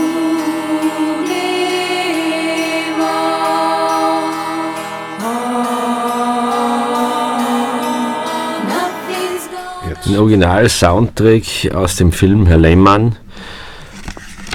Ein 10.11 10.17
Original-Soundtrack 10.17 11.73
aus 11.73 11.95
dem 11.95 12.11
Film 12.11 12.45
Herr 12.45 12.57
Lehmann. 12.57 13.15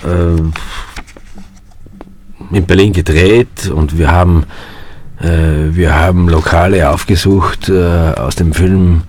Äh, 0.05 0.42
in 2.55 2.66
Berlin 2.66 2.92
gedreht 2.92 3.71
und 3.75 3.97
wir 3.97 4.12
haben, 4.12 4.45
äh, 5.19 5.75
wir 5.75 5.95
haben 5.95 6.29
Lokale 6.29 6.90
aufgesucht 6.90 7.71
äh, 7.71 8.12
aus 8.16 8.37
dem 8.37 8.53
Film 8.53 9.05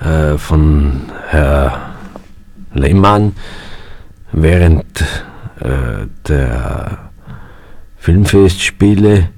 äh, 0.00 0.38
von 0.38 1.02
Herr 1.28 1.90
Lehmann 2.72 3.34
während 4.32 5.02
äh, 5.60 6.06
der 6.26 7.10
Filmfestspiele. 7.98 9.28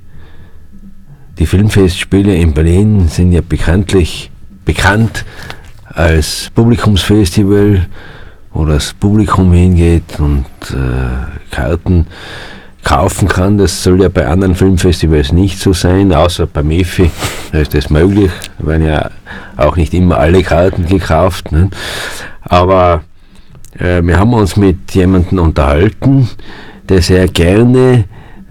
Die 1.41 1.47
Filmfestspiele 1.47 2.37
in 2.37 2.55
Berlin 2.55 3.09
sind 3.09 3.33
ja 3.33 3.41
bekanntlich 3.41 4.31
bekannt 4.65 5.25
als 5.99 6.49
Publikumsfestival, 6.55 7.87
wo 8.53 8.65
das 8.65 8.93
Publikum 8.95 9.53
hingeht 9.53 10.21
und 10.21 10.47
äh, 10.71 11.51
Karten 11.51 12.07
kaufen 12.85 13.27
kann. 13.27 13.59
Das 13.59 13.83
soll 13.83 14.03
ja 14.03 14.09
bei 14.09 14.27
anderen 14.27 14.55
Filmfestivals 14.55 15.33
nicht 15.33 15.59
so 15.59 15.73
sein, 15.73 16.13
außer 16.13 16.47
beim 16.47 16.71
EFI, 16.71 17.11
da 17.51 17.59
ist 17.59 17.75
das 17.75 17.91
möglich. 17.91 18.31
Da 18.61 18.67
werden 18.67 18.87
ja 18.87 19.11
auch 19.57 19.77
nicht 19.77 19.93
immer 19.93 20.19
alle 20.19 20.45
Karten 20.45 20.87
gekauft. 20.87 21.51
Ne? 21.51 21.69
Aber 22.43 23.03
äh, 23.77 24.01
wir 24.01 24.21
haben 24.21 24.33
uns 24.35 24.57
mit 24.57 24.95
jemandem 24.95 25.41
unterhalten, 25.41 26.29
der 26.89 27.03
sehr 27.03 27.27
gerne 27.27 28.05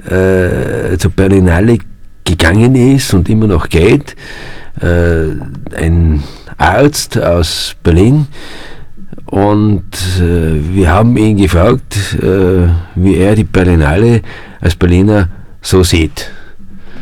äh, 0.05 0.97
zur 0.97 1.11
Berlinale 1.11 1.77
gegangen 2.25 2.75
ist 2.75 3.13
und 3.13 3.29
immer 3.29 3.47
noch 3.47 3.69
geht. 3.69 4.17
Äh, 4.81 5.75
ein 5.75 6.23
Arzt 6.57 7.17
aus 7.17 7.75
Berlin. 7.83 8.27
Und 9.25 9.93
äh, 10.19 10.75
wir 10.75 10.91
haben 10.91 11.17
ihn 11.17 11.37
gefragt, 11.37 12.15
äh, 12.21 12.69
wie 12.95 13.15
er 13.15 13.35
die 13.35 13.43
Berlinale 13.43 14.21
als 14.61 14.75
Berliner 14.75 15.29
so 15.61 15.83
sieht. 15.83 16.31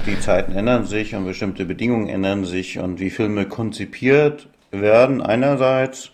Die 0.08 0.20
Zeiten 0.20 0.54
ändern 0.54 0.86
sich 0.86 1.16
und 1.16 1.26
bestimmte 1.26 1.66
Bedingungen 1.66 2.08
ändern 2.08 2.46
sich 2.46 2.80
und 2.80 3.00
wie 3.00 3.10
Filme 3.10 3.46
konzipiert 3.46 4.48
werden 4.72 5.22
einerseits 5.22 6.12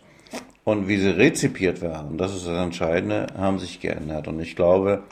und 0.63 0.87
wie 0.87 0.97
sie 0.97 1.09
rezipiert 1.09 1.81
werden, 1.81 2.17
das 2.17 2.35
ist 2.35 2.47
das 2.47 2.57
Entscheidende, 2.63 3.27
haben 3.37 3.59
sich 3.59 3.79
geändert. 3.79 4.27
Und 4.27 4.39
ich 4.39 4.55
glaube, 4.55 5.03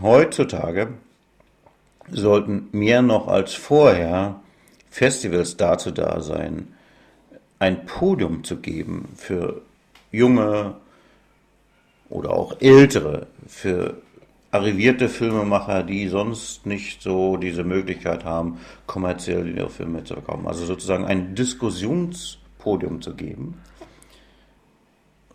heutzutage 0.00 0.88
sollten 2.10 2.68
mehr 2.72 3.02
noch 3.02 3.28
als 3.28 3.54
vorher 3.54 4.40
Festivals 4.96 5.58
dazu 5.58 5.90
da 5.90 6.22
sein, 6.22 6.68
ein 7.58 7.84
Podium 7.84 8.44
zu 8.44 8.56
geben 8.56 9.10
für 9.14 9.60
junge 10.10 10.76
oder 12.08 12.30
auch 12.30 12.62
ältere, 12.62 13.26
für 13.46 14.00
arrivierte 14.52 15.10
Filmemacher, 15.10 15.82
die 15.82 16.08
sonst 16.08 16.64
nicht 16.64 17.02
so 17.02 17.36
diese 17.36 17.62
Möglichkeit 17.62 18.24
haben, 18.24 18.58
kommerziell 18.86 19.54
ihre 19.54 19.68
Filme 19.68 20.02
zu 20.02 20.14
verkaufen. 20.14 20.46
Also 20.46 20.64
sozusagen 20.64 21.04
ein 21.04 21.34
Diskussionspodium 21.34 23.02
zu 23.02 23.14
geben. 23.14 23.60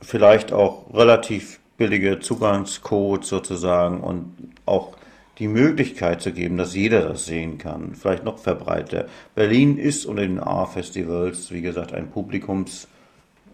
Vielleicht 0.02 0.54
auch 0.54 0.92
relativ 0.92 1.60
billige 1.78 2.20
Zugangscodes 2.20 3.30
sozusagen 3.30 4.02
und 4.02 4.34
auch 4.66 4.98
die 5.40 5.48
Möglichkeit 5.48 6.22
zu 6.22 6.34
geben, 6.34 6.58
dass 6.58 6.76
jeder 6.76 7.02
das 7.02 7.26
sehen 7.26 7.58
kann. 7.58 7.96
Vielleicht 7.96 8.24
noch 8.24 8.38
verbreiter. 8.38 9.08
Berlin 9.34 9.78
ist 9.78 10.06
unter 10.06 10.22
den 10.22 10.40
A-Festivals, 10.40 11.52
wie 11.52 11.62
gesagt, 11.62 11.94
ein 11.94 12.12
Publikums- 12.12 12.88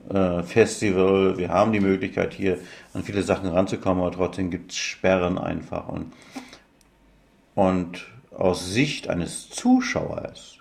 äh. 0.09 0.43
Wir 1.37 1.49
haben 1.49 1.73
die 1.73 1.79
Möglichkeit, 1.79 2.33
hier 2.33 2.59
an 2.93 3.03
viele 3.03 3.23
Sachen 3.23 3.49
ranzukommen, 3.49 4.03
aber 4.03 4.15
trotzdem 4.15 4.49
gibt 4.49 4.71
es 4.71 4.77
Sperren 4.77 5.37
einfach. 5.37 5.87
Und, 5.89 6.13
und 7.55 8.07
aus 8.31 8.71
Sicht 8.71 9.09
eines 9.09 9.49
Zuschauers, 9.49 10.59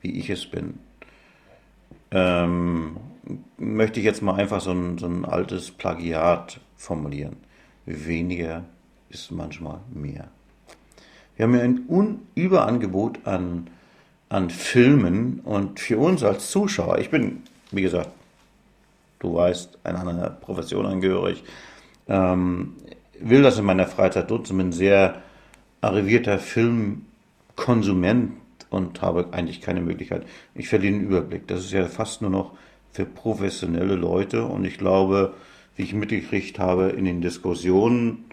wie 0.00 0.18
ich 0.18 0.30
es 0.30 0.46
bin, 0.46 0.78
ähm, 2.10 2.96
möchte 3.58 4.00
ich 4.00 4.06
jetzt 4.06 4.22
mal 4.22 4.36
einfach 4.36 4.60
so 4.60 4.72
ein, 4.72 4.98
so 4.98 5.06
ein 5.06 5.24
altes 5.24 5.70
Plagiat 5.70 6.60
formulieren. 6.76 7.36
Weniger 7.84 8.64
ist 9.10 9.30
manchmal 9.30 9.80
mehr. 9.92 10.30
Wir 11.38 11.44
haben 11.44 11.54
ja 11.54 11.62
ein 11.62 11.84
Un 11.88 12.18
Überangebot 12.34 13.20
an, 13.24 13.68
an 14.28 14.50
Filmen 14.50 15.38
und 15.44 15.78
für 15.78 15.96
uns 15.96 16.24
als 16.24 16.50
Zuschauer, 16.50 16.98
ich 16.98 17.10
bin, 17.10 17.44
wie 17.70 17.82
gesagt, 17.82 18.10
du 19.20 19.36
weißt, 19.36 19.78
einer 19.84 20.00
einer 20.00 20.30
Profession 20.30 20.84
angehörig, 20.84 21.44
ähm, 22.08 22.74
will 23.20 23.42
das 23.42 23.56
in 23.56 23.64
meiner 23.64 23.86
Freizeit 23.86 24.30
nutzen, 24.30 24.56
bin 24.56 24.72
sehr 24.72 25.22
arrivierter 25.80 26.40
Filmkonsument 26.40 28.32
und 28.70 29.00
habe 29.00 29.28
eigentlich 29.30 29.60
keine 29.60 29.80
Möglichkeit. 29.80 30.26
Ich 30.56 30.68
verliere 30.68 30.94
den 30.94 31.02
Überblick. 31.02 31.46
Das 31.46 31.60
ist 31.60 31.70
ja 31.70 31.84
fast 31.86 32.20
nur 32.20 32.32
noch 32.32 32.54
für 32.90 33.04
professionelle 33.04 33.94
Leute 33.94 34.44
und 34.44 34.64
ich 34.64 34.76
glaube, 34.76 35.34
wie 35.76 35.84
ich 35.84 35.94
mitgekriegt 35.94 36.58
habe 36.58 36.88
in 36.88 37.04
den 37.04 37.20
Diskussionen, 37.20 38.24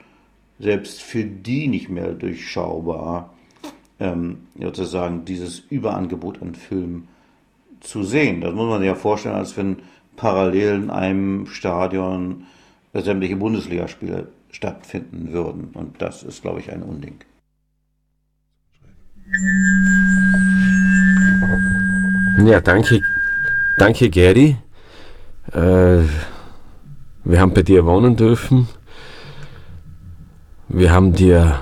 selbst 0.59 1.01
für 1.01 1.23
die 1.23 1.67
nicht 1.67 1.89
mehr 1.89 2.13
durchschaubar, 2.13 3.33
ähm, 3.99 4.47
sozusagen 4.59 5.25
dieses 5.25 5.59
Überangebot 5.59 6.41
an 6.41 6.55
Filmen 6.55 7.07
zu 7.81 8.03
sehen. 8.03 8.41
Das 8.41 8.53
muss 8.53 8.67
man 8.67 8.79
sich 8.79 8.87
ja 8.87 8.95
vorstellen, 8.95 9.35
als 9.35 9.55
wenn 9.57 9.77
parallel 10.15 10.75
in 10.75 10.89
einem 10.89 11.47
Stadion 11.47 12.45
sämtliche 12.93 13.35
Bundesligaspiele 13.35 14.27
stattfinden 14.51 15.33
würden. 15.33 15.69
Und 15.73 16.01
das 16.01 16.23
ist, 16.23 16.41
glaube 16.41 16.61
ich, 16.61 16.71
ein 16.71 16.81
Unding. 16.81 17.19
Ja, 22.45 22.61
danke, 22.61 23.01
danke 23.77 24.09
Gary. 24.09 24.55
Äh, 25.51 26.03
wir 27.23 27.39
haben 27.39 27.53
bei 27.53 27.63
dir 27.63 27.85
wohnen 27.85 28.15
dürfen. 28.15 28.67
Wir 30.67 30.91
haben 30.91 31.13
dir 31.13 31.59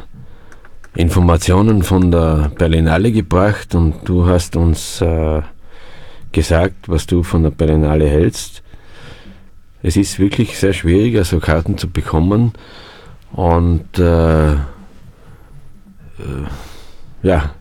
Informationen 0.96 1.84
von 1.84 2.10
der 2.10 2.52
Berlinale 2.58 3.12
gebracht 3.12 3.76
und 3.76 4.08
du 4.08 4.28
hast 4.28 4.56
uns 4.56 5.02
äh, 5.02 5.42
gesagt, 6.32 6.88
was 6.88 7.06
du 7.06 7.22
von 7.22 7.44
der 7.44 7.50
Berlinale 7.50 8.08
hältst. 8.08 8.64
Es 9.82 9.98
ist 9.98 10.20
wirklich 10.20 10.58
sehr 10.58 10.72
schwierig, 10.72 11.18
also 11.18 11.40
Karten 11.40 11.78
zu 11.78 11.90
bekommen 11.90 12.54
und 13.34 14.00
äh, 14.00 14.54
äh, 14.54 14.58
ja, 17.24 17.52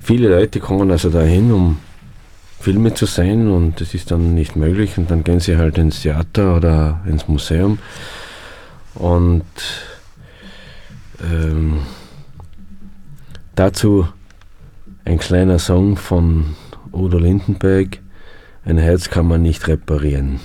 viele 0.00 0.28
Leute 0.28 0.58
kommen 0.60 0.90
also 0.90 1.10
dahin, 1.10 1.52
um 1.52 1.78
Filme 2.60 2.94
zu 2.94 3.04
sehen 3.04 3.50
und 3.50 3.80
das 3.80 3.92
ist 3.92 4.10
dann 4.10 4.34
nicht 4.34 4.56
möglich 4.56 4.96
und 4.96 5.10
dann 5.10 5.22
gehen 5.22 5.40
sie 5.40 5.58
halt 5.58 5.76
ins 5.76 6.00
Theater 6.00 6.56
oder 6.56 7.00
ins 7.06 7.28
Museum 7.28 7.78
und 8.94 9.44
ähm, 11.22 11.78
dazu 13.54 14.08
ein 15.04 15.18
kleiner 15.18 15.58
Song 15.58 15.96
von 15.96 16.56
Udo 16.92 17.18
Lindenberg, 17.18 17.98
ein 18.64 18.78
Herz 18.78 19.10
kann 19.10 19.26
man 19.26 19.42
nicht 19.42 19.66
reparieren. 19.68 20.40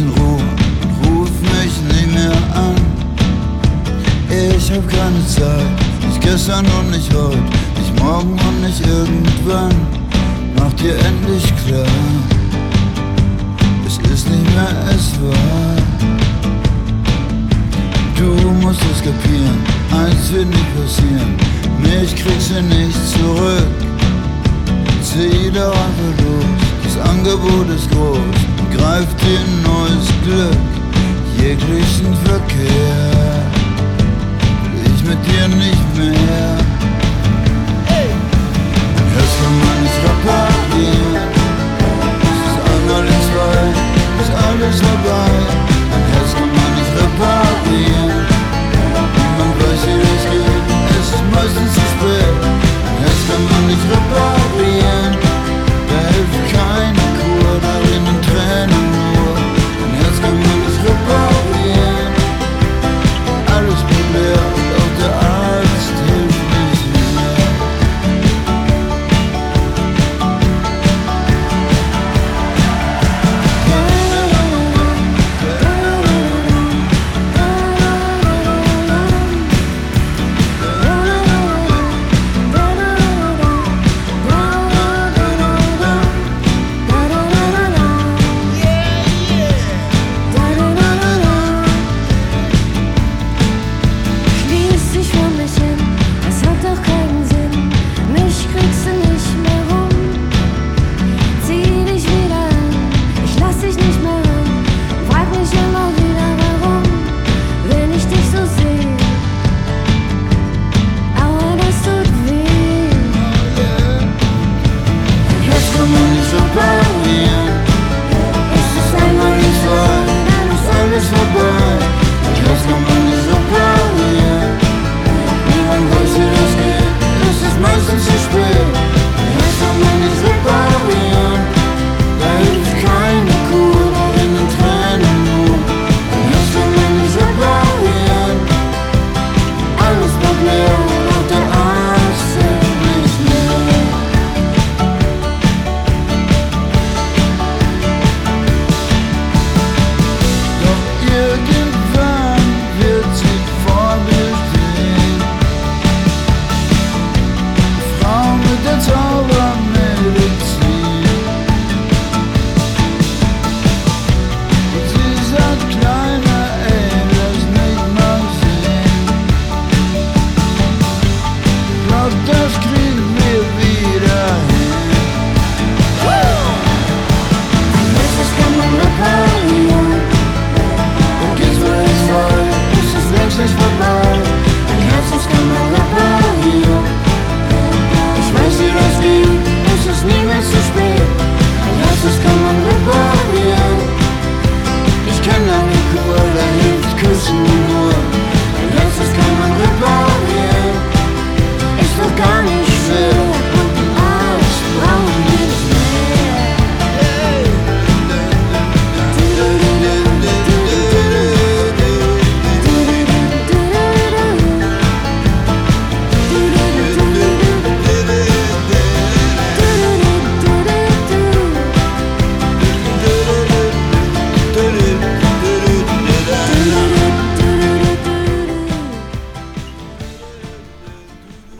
in 0.00 0.08
Ruhe 0.08 0.42
ruf 1.04 1.30
mich 1.40 1.74
nie 1.90 2.06
mehr 2.12 2.32
an. 2.54 2.76
Ich 4.28 4.70
hab 4.72 4.88
keine 4.88 5.26
Zeit, 5.26 5.66
nicht 6.06 6.20
gestern 6.20 6.66
und 6.78 6.90
nicht 6.90 7.12
heute, 7.12 7.38
nicht 7.78 8.02
morgen 8.02 8.32
und 8.32 8.62
nicht 8.62 8.80
irgendwann. 8.86 9.74
Mach 10.56 10.72
dir 10.74 10.94
endlich 10.94 11.44
klar, 11.64 11.86
es 13.86 13.98
ist 14.10 14.28
nicht 14.30 14.44
mehr 14.54 14.74
es 14.94 15.12
war. 15.20 15.76
Du 18.16 18.50
musst 18.62 18.80
es 18.92 19.02
kapieren, 19.02 19.58
eins 19.90 20.32
wird 20.32 20.48
nicht 20.48 20.76
passieren, 20.76 21.34
mich 21.82 22.14
kriegst 22.14 22.50
du 22.50 22.62
nicht 22.62 22.98
zurück. 23.08 23.68
Zieh 25.02 25.50
doch 25.50 25.74
einfach 25.74 26.24
los, 26.24 26.44
das 26.84 27.10
Angebot 27.10 27.68
ist 27.74 27.90
groß. 27.90 28.49
Greif 28.80 29.14
dir 29.16 29.44
neues 29.62 30.08
Glück, 30.24 30.56
jeglichen 31.36 32.16
Verkehr. 32.24 33.44
Will 34.72 34.92
ich 34.94 35.04
mit 35.04 35.20
dir 35.26 35.48
nicht 35.48 35.88
mehr. 35.98 36.56
Ein 38.80 39.56
man 39.64 39.78
nicht 39.84 40.00
reparieren. 40.08 41.28
Es 42.24 42.40
ist 42.48 42.58
einmal 42.72 43.04
in 43.04 43.20
zwei, 43.28 43.60
ist 44.22 44.32
alles 44.48 44.76
vorbei. 44.80 45.32
Ein 45.94 46.04
man 46.56 46.70
nicht 46.78 46.92
reparieren. 47.04 48.24
Niemand 49.14 49.56
weiß, 49.60 49.82
wie 49.88 50.00
das 50.08 50.24
geht, 50.32 50.66
es 50.98 51.08
ist 51.16 51.26
meistens 51.34 51.70
zu 51.74 51.84
spät. 51.92 52.36
Ein 53.04 53.44
man 53.44 53.62
nicht 53.68 53.86
reparieren. 53.92 55.12
Da 55.90 56.00
hilft 56.14 56.42
keine 56.54 57.19
oder 57.50 57.96
in 57.96 58.04
den 58.04 58.22
Tränen. 58.22 58.99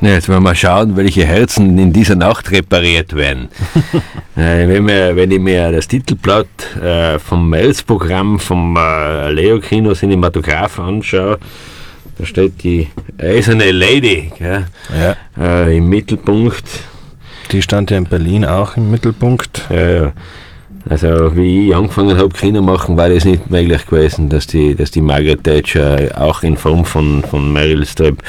Ja, 0.02 0.10
jetzt 0.14 0.30
wollen 0.30 0.42
wir 0.42 0.54
schauen, 0.54 0.96
welche 0.96 1.26
Herzen 1.26 1.78
in 1.78 1.92
dieser 1.92 2.14
Nacht 2.14 2.50
repariert 2.50 3.14
werden. 3.14 3.48
äh, 4.36 4.66
wenn, 4.66 4.86
wir, 4.88 5.14
wenn 5.14 5.30
ich 5.30 5.38
mir 5.40 5.70
das 5.72 5.88
Titelblatt 5.88 6.46
äh, 6.82 7.18
vom 7.18 7.50
Mails-Programm 7.50 8.38
vom 8.38 8.76
äh, 8.78 9.30
Leo 9.30 9.60
Kino 9.60 9.92
Cinematograph 9.92 10.78
anschaue, 10.78 11.38
da 12.16 12.24
steht 12.24 12.62
die 12.62 12.88
eiserne 13.18 13.72
Lady 13.72 14.32
gell, 14.38 14.64
Ja. 14.98 15.16
äh, 15.38 15.76
im 15.76 15.88
Mittelpunkt. 15.90 16.64
Die 17.52 17.60
stand 17.60 17.90
ja 17.90 17.98
in 17.98 18.04
Berlin 18.04 18.46
auch 18.46 18.78
im 18.78 18.90
Mittelpunkt. 18.90 19.66
Ja, 19.68 19.90
ja. 19.90 20.12
Also 20.88 21.36
wie 21.36 21.68
ich 21.68 21.76
angefangen 21.76 22.16
habe, 22.16 22.30
Kino 22.30 22.62
machen, 22.62 22.96
war 22.96 23.10
das 23.10 23.26
nicht 23.26 23.50
möglich 23.50 23.84
gewesen, 23.86 24.30
dass 24.30 24.46
die, 24.46 24.74
dass 24.74 24.90
die 24.90 25.02
Margaret 25.02 25.44
Thatcher 25.44 26.10
auch 26.16 26.42
in 26.42 26.56
Form 26.56 26.86
von, 26.86 27.22
von 27.22 27.52
Meryl 27.52 27.84
Streep 27.84 28.22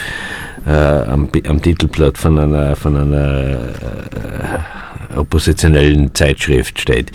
äh, 0.65 0.71
am, 0.71 1.29
am 1.47 1.61
Titelblatt 1.61 2.17
von 2.17 2.37
einer, 2.39 2.75
von 2.75 2.95
einer 2.95 3.51
äh, 3.51 5.17
oppositionellen 5.17 6.13
Zeitschrift 6.13 6.79
steht. 6.79 7.11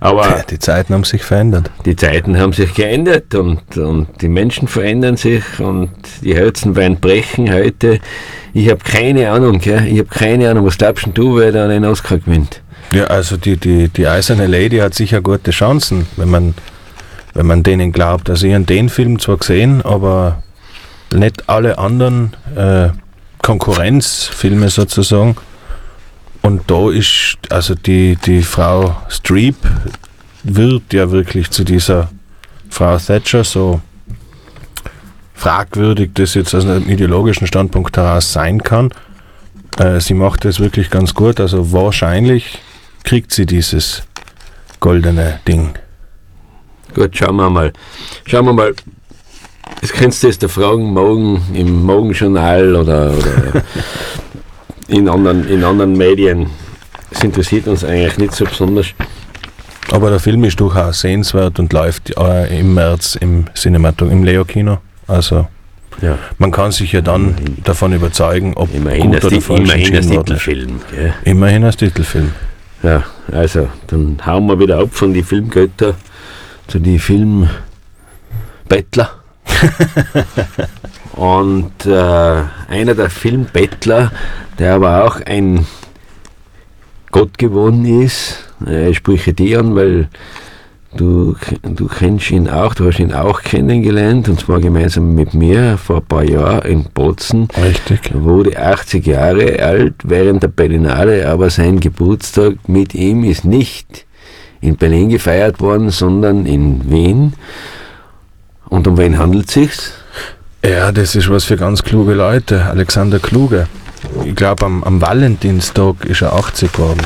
Aber 0.00 0.44
Die 0.50 0.58
Zeiten 0.58 0.92
haben 0.94 1.04
sich 1.04 1.22
verändert. 1.22 1.70
die 1.84 1.96
Zeiten 1.96 2.38
haben 2.38 2.52
sich 2.52 2.74
geändert 2.74 3.34
und, 3.34 3.76
und 3.78 4.08
die 4.20 4.28
Menschen 4.28 4.68
verändern 4.68 5.16
sich 5.16 5.42
und 5.58 5.90
die 6.22 6.34
Herzen 6.34 6.76
werden 6.76 6.98
brechen 7.00 7.52
heute. 7.52 8.00
Ich 8.52 8.68
habe 8.70 8.80
keine 8.84 9.30
Ahnung, 9.30 9.58
gell? 9.58 9.86
ich 9.86 9.98
habe 9.98 10.08
keine 10.08 10.50
Ahnung, 10.50 10.66
was 10.66 10.76
glaubst 10.78 11.08
du, 11.14 11.38
wer 11.38 11.50
da 11.52 11.66
den 11.66 11.84
Oscar 11.84 12.18
gewinnt? 12.18 12.60
Ja, 12.92 13.04
also 13.04 13.36
die, 13.36 13.56
die, 13.56 13.88
die 13.88 14.06
Eiserne 14.06 14.46
Lady 14.46 14.78
hat 14.78 14.94
sicher 14.94 15.20
gute 15.22 15.50
Chancen, 15.50 16.06
wenn 16.16 16.28
man, 16.30 16.54
wenn 17.34 17.46
man 17.46 17.62
denen 17.62 17.90
glaubt. 17.90 18.28
Also 18.30 18.46
ich 18.46 18.54
habe 18.54 18.64
den 18.64 18.88
Film 18.88 19.18
zwar 19.18 19.38
gesehen, 19.38 19.82
aber 19.82 20.42
nicht 21.12 21.48
alle 21.48 21.78
anderen 21.78 22.34
äh, 22.54 22.88
Konkurrenzfilme 23.42 24.68
sozusagen. 24.68 25.36
Und 26.42 26.70
da 26.70 26.90
ist, 26.90 27.38
also 27.50 27.74
die, 27.74 28.16
die 28.16 28.42
Frau 28.42 28.96
Streep 29.08 29.56
wird 30.44 30.92
ja 30.92 31.10
wirklich 31.10 31.50
zu 31.50 31.64
dieser 31.64 32.08
Frau 32.68 32.98
Thatcher 32.98 33.44
so 33.44 33.80
fragwürdig 35.34 36.10
das 36.14 36.34
jetzt 36.34 36.54
aus 36.54 36.64
einem 36.64 36.88
ideologischen 36.88 37.46
Standpunkt 37.46 37.96
heraus 37.96 38.32
sein 38.32 38.62
kann. 38.62 38.90
Äh, 39.78 40.00
sie 40.00 40.14
macht 40.14 40.44
das 40.44 40.60
wirklich 40.60 40.90
ganz 40.90 41.14
gut, 41.14 41.40
also 41.40 41.72
wahrscheinlich 41.72 42.58
kriegt 43.04 43.32
sie 43.32 43.46
dieses 43.46 44.02
goldene 44.80 45.40
Ding. 45.46 45.74
Gut, 46.94 47.16
schauen 47.16 47.36
wir 47.36 47.50
mal. 47.50 47.72
Schauen 48.24 48.46
wir 48.46 48.52
mal. 48.52 48.74
Das 49.80 49.92
kannst 49.92 50.22
du 50.22 50.26
jetzt 50.28 50.42
da 50.42 50.48
fragen, 50.48 50.92
morgen 50.92 51.42
im 51.54 51.82
Morgenjournal 51.84 52.74
oder, 52.76 53.12
oder 53.12 53.62
in, 54.88 55.08
anderen, 55.08 55.48
in 55.48 55.62
anderen 55.64 55.92
Medien. 55.96 56.46
Das 57.10 57.22
interessiert 57.22 57.68
uns 57.68 57.84
eigentlich 57.84 58.18
nicht 58.18 58.34
so 58.34 58.44
besonders. 58.44 58.86
Aber 59.92 60.10
der 60.10 60.18
Film 60.18 60.42
ist 60.44 60.58
durchaus 60.58 61.00
sehenswert 61.00 61.58
und 61.60 61.72
läuft 61.72 62.16
äh, 62.18 62.58
im 62.58 62.74
März 62.74 63.16
im 63.20 63.44
Cinemato, 63.54 64.06
im 64.06 64.24
Leo-Kino. 64.24 64.78
Also 65.06 65.46
Ja. 66.02 66.18
man 66.38 66.50
kann 66.50 66.72
sich 66.72 66.90
ja 66.92 67.00
dann 67.00 67.36
davon 67.62 67.92
überzeugen, 67.92 68.54
ob 68.56 68.74
Immerhin 68.74 69.12
gut 69.12 69.24
oder 69.24 69.40
falsch 69.40 69.60
immerhin 69.60 69.96
als. 69.96 70.08
Titelfilm. 70.08 70.80
Gell? 70.92 71.14
Immerhin 71.24 71.62
als 71.64 71.76
Titelfilm. 71.76 72.32
Ja, 72.82 73.04
also, 73.32 73.68
dann 73.86 74.18
hauen 74.26 74.46
wir 74.46 74.58
wieder 74.58 74.78
ab 74.80 74.88
von 74.90 75.14
die 75.14 75.22
Filmgötter 75.22 75.94
zu 76.66 76.78
die 76.80 76.98
Filmbettler. 76.98 77.48
Und 81.16 81.86
äh, 81.86 82.42
einer 82.68 82.94
der 82.94 83.08
Filmbettler, 83.08 84.12
der 84.58 84.74
aber 84.74 85.04
auch 85.04 85.20
ein 85.22 85.66
Gott 87.10 87.38
geworden 87.38 88.02
ist, 88.02 88.44
äh, 88.66 88.90
ich 88.90 88.98
spreche 88.98 89.32
dich 89.32 89.56
an, 89.56 89.74
weil 89.74 90.08
du, 90.96 91.34
du 91.62 91.86
kennst 91.86 92.30
ihn 92.30 92.48
auch, 92.48 92.74
du 92.74 92.86
hast 92.86 92.98
ihn 92.98 93.12
auch 93.12 93.42
kennengelernt, 93.42 94.28
und 94.28 94.40
zwar 94.40 94.60
gemeinsam 94.60 95.14
mit 95.14 95.32
mir 95.32 95.78
vor 95.78 95.96
ein 95.96 96.06
paar 96.06 96.24
Jahren 96.24 96.70
in 96.70 96.84
Bozen. 96.84 97.48
Richtig. 97.62 98.10
Er 98.12 98.24
wurde 98.24 98.58
80 98.58 99.06
Jahre 99.06 99.62
alt 99.62 99.94
während 100.04 100.42
der 100.42 100.48
Berlinale, 100.48 101.28
aber 101.28 101.48
sein 101.48 101.80
Geburtstag 101.80 102.68
mit 102.68 102.94
ihm 102.94 103.24
ist 103.24 103.44
nicht 103.44 104.06
in 104.60 104.76
Berlin 104.76 105.10
gefeiert 105.10 105.60
worden, 105.60 105.90
sondern 105.90 106.46
in 106.46 106.90
Wien. 106.90 107.34
Und 108.68 108.86
um 108.86 108.96
wen 108.98 109.18
handelt 109.18 109.48
es 109.48 109.54
sich? 109.54 109.70
Ja, 110.64 110.90
das 110.90 111.14
ist 111.14 111.30
was 111.30 111.44
für 111.44 111.56
ganz 111.56 111.82
kluge 111.82 112.14
Leute. 112.14 112.64
Alexander 112.64 113.18
Kluge. 113.18 113.68
Ich 114.24 114.34
glaube, 114.34 114.66
am, 114.66 114.82
am 114.84 115.00
Valentinstag 115.00 116.04
ist 116.04 116.22
er 116.22 116.32
80 116.32 116.72
geworden. 116.72 117.02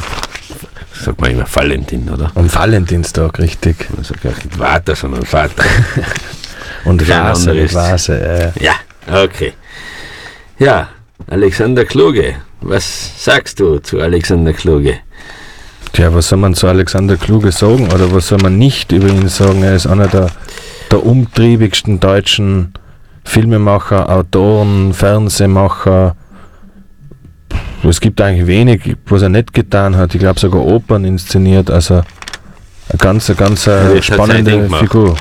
Sagt 0.92 1.20
man 1.20 1.30
immer 1.30 1.46
Valentin, 1.52 2.08
oder? 2.10 2.30
Am 2.34 2.52
Valentinstag, 2.52 3.38
richtig. 3.38 3.88
Man 3.94 4.04
sagt 4.04 4.24
ja 4.24 4.30
nicht 4.30 4.54
Vater, 4.54 4.94
sondern 4.94 5.22
Vater. 5.26 5.64
Und 6.84 7.06
Vase, 7.08 7.74
Vase. 7.74 8.52
Äh. 8.56 8.64
ja, 8.64 8.74
okay. 9.22 9.54
Ja, 10.58 10.88
Alexander 11.28 11.84
Kluge. 11.84 12.36
Was 12.60 13.24
sagst 13.24 13.60
du 13.60 13.78
zu 13.78 14.00
Alexander 14.00 14.52
Kluge? 14.52 14.98
Tja, 15.92 16.12
was 16.14 16.28
soll 16.28 16.38
man 16.38 16.54
zu 16.54 16.66
Alexander 16.66 17.16
Kluge 17.16 17.50
sagen? 17.50 17.90
Oder 17.92 18.12
was 18.12 18.28
soll 18.28 18.38
man 18.42 18.58
nicht 18.58 18.92
über 18.92 19.08
ihn 19.08 19.28
sagen? 19.28 19.62
Er 19.62 19.74
ist 19.74 19.86
einer 19.86 20.06
der, 20.06 20.30
der 20.90 21.04
umtriebigsten 21.04 22.00
deutschen 22.00 22.72
Filmemacher, 23.24 24.08
Autoren, 24.08 24.92
Fernsehmacher. 24.92 26.16
Es 27.82 28.00
gibt 28.00 28.20
eigentlich 28.20 28.46
wenig, 28.46 28.96
was 29.06 29.22
er 29.22 29.28
nicht 29.28 29.52
getan 29.52 29.96
hat. 29.96 30.14
Ich 30.14 30.20
glaube 30.20 30.40
sogar 30.40 30.64
Opern 30.64 31.04
inszeniert. 31.04 31.70
Also 31.70 31.94
eine 31.94 32.98
ganz, 32.98 33.32
ganz 33.36 33.64
Ding 33.64 34.02
spannende. 34.02 34.68
Figur. 34.78 35.16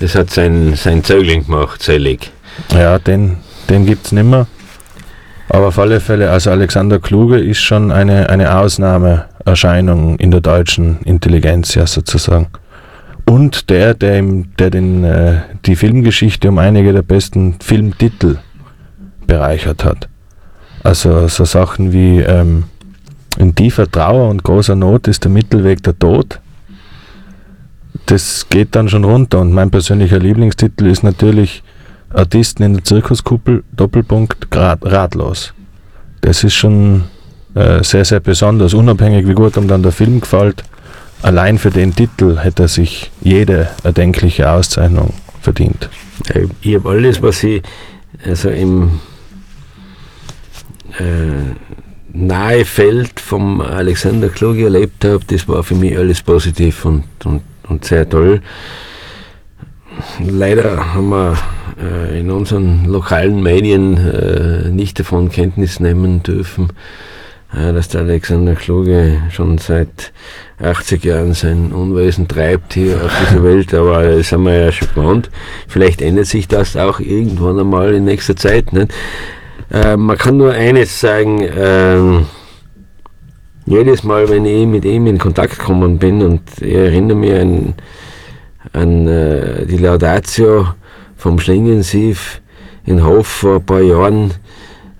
Das 0.00 0.14
hat 0.14 0.30
sein, 0.30 0.74
sein 0.74 1.02
Zögling 1.02 1.46
gemacht, 1.46 1.82
selig. 1.82 2.30
Ja, 2.72 2.98
den, 2.98 3.38
den 3.68 3.86
gibt 3.86 4.06
es 4.06 4.12
nicht 4.12 4.24
mehr. 4.24 4.46
Aber 5.48 5.68
auf 5.68 5.78
alle 5.78 6.00
Fälle, 6.00 6.30
also 6.30 6.50
Alexander 6.50 6.98
Kluge 6.98 7.38
ist 7.38 7.60
schon 7.60 7.90
eine, 7.90 8.28
eine 8.28 8.58
Ausnahmeerscheinung 8.58 10.18
in 10.18 10.30
der 10.30 10.40
deutschen 10.40 11.00
Intelligenz, 11.02 11.74
ja 11.74 11.86
sozusagen. 11.86 12.48
Und 13.28 13.68
der, 13.68 13.92
der, 13.92 14.18
im, 14.18 14.56
der 14.56 14.70
den, 14.70 15.04
äh, 15.04 15.42
die 15.66 15.76
Filmgeschichte 15.76 16.48
um 16.48 16.56
einige 16.56 16.94
der 16.94 17.02
besten 17.02 17.56
Filmtitel 17.60 18.38
bereichert 19.26 19.84
hat. 19.84 20.08
Also 20.82 21.28
so 21.28 21.44
Sachen 21.44 21.92
wie 21.92 22.20
ähm, 22.20 22.64
In 23.36 23.54
tiefer 23.54 23.90
Trauer 23.90 24.30
und 24.30 24.44
großer 24.44 24.74
Not 24.74 25.08
ist 25.08 25.24
der 25.24 25.30
Mittelweg 25.30 25.82
der 25.82 25.98
Tod. 25.98 26.40
Das 28.06 28.46
geht 28.48 28.74
dann 28.74 28.88
schon 28.88 29.04
runter. 29.04 29.40
Und 29.40 29.52
mein 29.52 29.70
persönlicher 29.70 30.18
Lieblingstitel 30.18 30.86
ist 30.86 31.02
natürlich 31.02 31.62
Artisten 32.08 32.62
in 32.62 32.74
der 32.74 32.84
Zirkuskuppel, 32.84 33.62
Doppelpunkt, 33.76 34.50
grad, 34.50 34.78
ratlos. 34.82 35.52
Das 36.22 36.42
ist 36.44 36.54
schon 36.54 37.04
äh, 37.54 37.84
sehr, 37.84 38.06
sehr 38.06 38.20
besonders. 38.20 38.72
Unabhängig, 38.72 39.28
wie 39.28 39.34
gut 39.34 39.58
ihm 39.58 39.68
dann 39.68 39.82
der 39.82 39.92
Film 39.92 40.22
gefällt, 40.22 40.64
allein 41.22 41.58
für 41.58 41.70
den 41.70 41.94
Titel 41.94 42.38
hätte 42.38 42.64
er 42.64 42.68
sich 42.68 43.10
jede 43.20 43.68
erdenkliche 43.84 44.50
Auszeichnung 44.50 45.14
verdient. 45.40 45.88
Äh, 46.34 46.46
Ich 46.62 46.74
habe 46.74 46.88
alles, 46.90 47.22
was 47.22 47.42
ich 47.42 47.62
also 48.24 48.50
im 48.50 49.00
äh, 50.98 51.54
nahe 52.12 52.64
Feld 52.64 53.20
vom 53.20 53.60
Alexander 53.60 54.28
Kluge 54.28 54.64
erlebt 54.64 55.04
habe, 55.04 55.20
das 55.26 55.46
war 55.48 55.62
für 55.62 55.74
mich 55.74 55.96
alles 55.96 56.22
positiv 56.22 56.84
und, 56.84 57.04
und, 57.24 57.42
und 57.68 57.84
sehr 57.84 58.08
toll. 58.08 58.40
Leider 60.24 60.94
haben 60.94 61.10
wir 61.10 61.36
äh, 61.80 62.20
in 62.20 62.30
unseren 62.30 62.86
lokalen 62.86 63.42
Medien 63.42 63.96
äh, 63.96 64.68
nicht 64.70 64.98
davon 64.98 65.30
Kenntnis 65.30 65.80
nehmen 65.80 66.22
dürfen, 66.22 66.68
äh, 67.54 67.72
dass 67.72 67.88
der 67.88 68.02
Alexander 68.02 68.54
Kluge 68.54 69.22
schon 69.30 69.58
seit 69.58 70.12
80 70.60 71.04
Jahren 71.04 71.32
sein 71.32 71.72
Unwesen 71.72 72.28
treibt 72.28 72.74
hier 72.74 72.96
auf 73.04 73.12
dieser 73.20 73.42
Welt, 73.42 73.72
aber 73.74 74.02
das 74.04 74.32
haben 74.32 74.44
wir 74.44 74.66
ja 74.66 74.70
gewohnt. 74.70 75.30
Vielleicht 75.66 76.02
ändert 76.02 76.26
sich 76.26 76.48
das 76.48 76.76
auch 76.76 77.00
irgendwann 77.00 77.58
einmal 77.58 77.94
in 77.94 78.04
nächster 78.04 78.36
Zeit. 78.36 78.72
Nicht? 78.72 78.92
Äh, 79.70 79.96
man 79.96 80.18
kann 80.18 80.36
nur 80.36 80.52
eines 80.52 81.00
sagen, 81.00 81.40
ähm, 81.56 82.26
jedes 83.66 84.02
Mal, 84.02 84.28
wenn 84.28 84.44
ich 84.44 84.66
mit 84.66 84.84
ihm 84.84 85.06
in 85.06 85.18
Kontakt 85.18 85.58
gekommen 85.58 85.98
bin 85.98 86.22
und 86.22 86.42
ich 86.60 86.74
erinnere 86.74 87.16
mich 87.16 87.34
an, 87.34 87.74
an 88.72 89.06
äh, 89.06 89.66
die 89.66 89.76
Laudatio 89.76 90.68
vom 91.16 91.38
Schlingensief 91.38 92.40
in 92.86 93.04
Hof 93.04 93.26
vor 93.26 93.56
ein 93.56 93.66
paar 93.66 93.82
Jahren, 93.82 94.30
äh, 94.30 94.47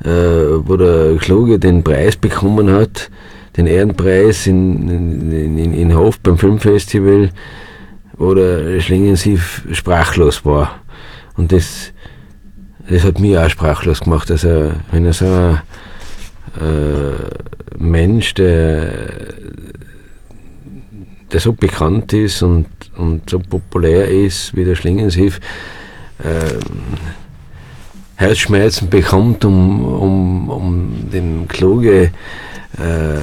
wo 0.00 0.76
der 0.76 1.16
Kluge 1.16 1.58
den 1.58 1.82
Preis 1.82 2.16
bekommen 2.16 2.70
hat, 2.70 3.10
den 3.56 3.66
Ehrenpreis 3.66 4.46
in, 4.46 4.88
in, 4.88 5.58
in, 5.58 5.74
in 5.74 5.96
Hof 5.96 6.20
beim 6.20 6.38
Filmfestival, 6.38 7.30
wo 8.16 8.34
der 8.34 8.80
Schlingensief 8.80 9.62
sprachlos 9.72 10.44
war. 10.44 10.80
Und 11.36 11.52
das, 11.52 11.92
das 12.88 13.04
hat 13.04 13.18
mich 13.18 13.36
auch 13.36 13.50
sprachlos 13.50 14.00
gemacht. 14.00 14.30
Also, 14.30 14.72
wenn 14.92 15.04
er 15.04 15.12
so 15.12 15.26
ein 15.26 15.60
äh, 16.60 17.78
Mensch, 17.78 18.34
der, 18.34 18.90
der 21.32 21.40
so 21.40 21.52
bekannt 21.52 22.12
ist 22.12 22.42
und, 22.42 22.66
und 22.96 23.28
so 23.28 23.38
populär 23.38 24.08
ist 24.08 24.54
wie 24.56 24.64
der 24.64 24.74
Schlingensief, 24.74 25.40
äh, 26.18 26.58
Herzschmerzen 28.18 28.90
bekommt, 28.90 29.44
um, 29.44 29.84
um, 29.84 30.50
um 30.50 31.10
dem 31.12 31.46
Kluge 31.46 32.10
äh, 32.78 32.82
äh, 32.82 33.20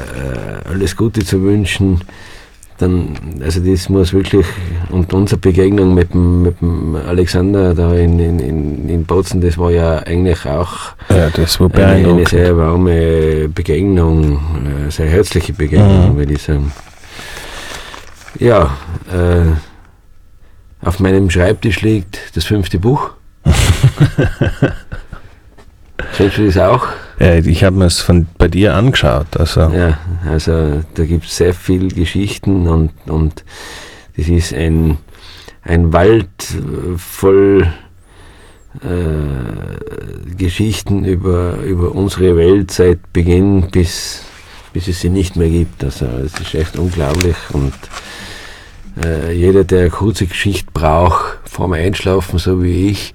alles 0.69 0.95
Gute 0.95 1.23
zu 1.25 1.43
wünschen, 1.43 1.99
dann, 2.77 3.17
also 3.43 3.59
das 3.59 3.89
muss 3.89 4.13
wirklich, 4.13 4.45
und 4.89 5.13
unsere 5.13 5.39
Begegnung 5.39 5.93
mit 5.93 6.13
dem, 6.13 6.43
mit 6.43 6.61
dem 6.61 6.95
Alexander 6.95 7.73
da 7.73 7.93
in, 7.93 8.19
in, 8.19 8.89
in, 8.89 9.05
Bozen, 9.05 9.41
das 9.41 9.57
war 9.57 9.71
ja 9.71 9.99
eigentlich 9.99 10.45
auch 10.45 10.93
Ja, 11.09 11.29
das 11.29 11.59
war 11.59 11.73
eine, 11.75 12.07
eine 12.07 12.25
sehr 12.25 12.55
warme 12.57 13.49
Begegnung, 13.49 14.39
äh, 14.87 14.91
sehr 14.91 15.07
herzliche 15.07 15.51
Begegnung, 15.51 16.13
Mhm. 16.13 16.17
würde 16.17 16.33
ich 16.33 16.41
sagen. 16.41 16.71
Ja, 18.39 18.77
äh, 19.13 20.85
auf 20.85 20.99
meinem 20.99 21.29
Schreibtisch 21.29 21.81
liegt 21.81 22.35
das 22.35 22.45
fünfte 22.45 22.79
Buch. 22.79 23.11
Kennst 26.15 26.37
du 26.37 26.45
das 26.45 26.57
auch? 26.57 26.87
Ich 27.19 27.63
habe 27.63 27.77
mir 27.77 27.85
es 27.85 28.01
von 28.01 28.27
bei 28.37 28.47
dir 28.47 28.73
angeschaut. 28.73 29.37
Also 29.37 29.61
Ja, 29.61 29.97
also 30.29 30.83
da 30.93 31.05
gibt 31.05 31.25
es 31.25 31.37
sehr 31.37 31.53
viel 31.53 31.89
Geschichten 31.89 32.67
und, 32.67 32.91
und 33.07 33.43
das 34.17 34.27
ist 34.27 34.53
ein, 34.53 34.97
ein 35.63 35.93
Wald 35.93 36.27
voll 36.97 37.67
äh, 38.83 40.35
Geschichten 40.35 41.05
über, 41.05 41.57
über 41.59 41.93
unsere 41.95 42.35
Welt 42.35 42.71
seit 42.71 43.13
Beginn 43.13 43.69
bis, 43.71 44.23
bis 44.73 44.87
es 44.89 44.99
sie 44.99 45.09
nicht 45.09 45.37
mehr 45.37 45.49
gibt. 45.49 45.83
Also 45.83 46.05
es 46.05 46.37
ist 46.39 46.53
echt 46.53 46.77
unglaublich 46.77 47.37
und 47.53 47.73
äh, 49.03 49.31
jeder, 49.31 49.63
der 49.63 49.81
eine 49.81 49.89
kurze 49.89 50.27
Geschichte 50.27 50.69
braucht, 50.73 51.39
vorm 51.45 51.73
Einschlafen, 51.73 52.39
so 52.39 52.63
wie 52.63 52.89
ich, 52.89 53.13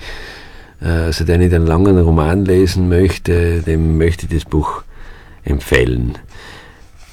also 0.81 1.25
der 1.25 1.39
nicht 1.39 1.53
einen 1.53 1.67
langen 1.67 1.99
Roman 1.99 2.45
lesen 2.45 2.89
möchte, 2.89 3.63
dem 3.63 3.99
möchte 3.99 4.27
ich 4.27 4.33
das 4.33 4.51
Buch 4.51 4.83
empfehlen. 5.45 6.19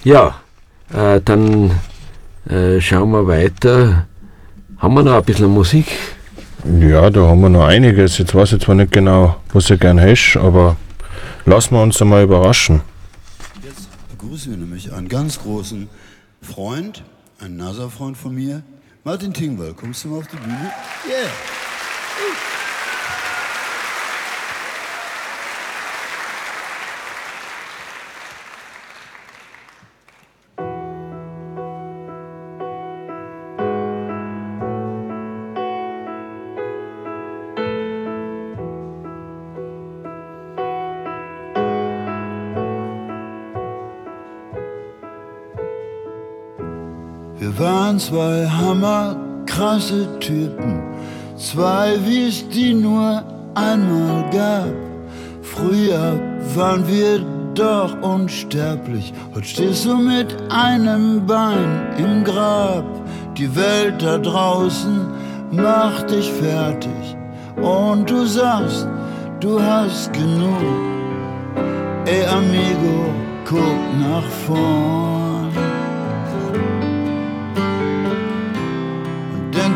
Ja, 0.04 0.40
äh, 0.94 1.20
dann 1.24 1.72
äh, 2.50 2.80
schauen 2.80 3.12
wir 3.12 3.28
weiter. 3.28 4.08
Haben 4.78 4.94
wir 4.94 5.04
noch 5.04 5.16
ein 5.16 5.24
bisschen 5.24 5.48
Musik? 5.48 5.88
Ja, 6.80 7.10
da 7.10 7.28
haben 7.28 7.42
wir 7.42 7.50
noch 7.50 7.66
einiges. 7.66 8.18
Jetzt 8.18 8.34
weiß 8.34 8.54
ich 8.54 8.62
zwar 8.62 8.76
nicht 8.76 8.92
genau, 8.92 9.38
was 9.54 9.66
du 9.66 9.78
gern 9.78 10.00
hast, 10.00 10.38
aber 10.38 10.76
lassen 11.46 11.76
wir 11.76 11.82
uns 11.82 12.02
einmal 12.02 12.24
überraschen. 12.24 12.82
Jetzt 13.64 13.90
begrüßen 14.12 14.52
wir 14.52 14.58
nämlich 14.58 14.94
einen 14.94 15.10
ganz 15.10 15.42
großen 15.42 15.90
Freund, 16.42 17.04
einen 17.40 17.58
NASA-Freund 17.58 18.18
von 18.18 18.36
mir, 18.36 18.64
Martin 19.04 19.34
Tingwall. 19.34 19.74
Kommst 19.74 20.04
du 20.04 20.10
mal 20.10 20.20
auf 20.20 20.28
die 20.28 20.38
Bühne? 20.38 20.72
Yeah. 21.08 22.57
Waren 47.98 48.00
zwei 48.00 48.48
hammerkrasse 48.48 50.20
Typen, 50.20 50.82
zwei 51.38 51.96
wie 52.06 52.28
es 52.28 52.48
die 52.50 52.74
nur 52.74 53.24
einmal 53.56 54.24
gab. 54.32 54.74
Früher 55.42 56.20
waren 56.56 56.88
wir 56.88 57.20
doch 57.56 58.00
unsterblich, 58.02 59.14
heute 59.34 59.48
stehst 59.48 59.86
du 59.86 59.96
mit 59.96 60.36
einem 60.50 61.26
Bein 61.26 61.88
im 61.98 62.24
Grab. 62.24 62.86
Die 63.36 63.56
Welt 63.56 64.02
da 64.02 64.18
draußen 64.18 65.08
macht 65.52 66.12
dich 66.12 66.32
fertig 66.34 67.18
und 67.56 68.10
du 68.10 68.26
sagst, 68.26 68.88
du 69.40 69.62
hast 69.62 70.14
genug. 70.14 70.62
Ey 72.06 72.26
amigo, 72.28 73.14
guck 73.46 74.00
nach 74.00 74.30
vorn. 74.46 75.17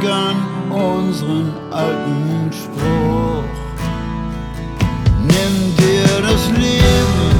Denk 0.01 0.73
unseren 0.73 1.53
alten 1.69 2.51
Spruch. 2.51 3.43
Nimm 5.19 5.55
dir 5.77 6.21
das 6.27 6.43
Leben 6.57 7.31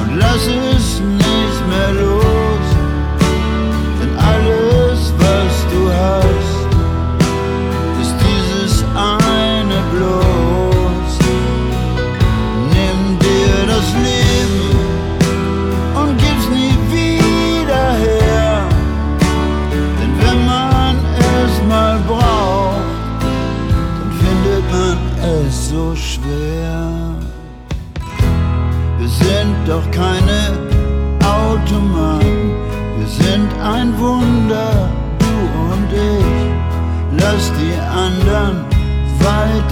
und 0.00 0.16
lass 0.18 0.46
es 0.46 1.00
nicht 1.00 1.58
mehr 1.68 1.92
los. 2.04 2.66
Denn 4.00 4.16
alles, 4.18 5.12
was 5.18 5.54
du 5.72 5.80
hast, 5.90 6.51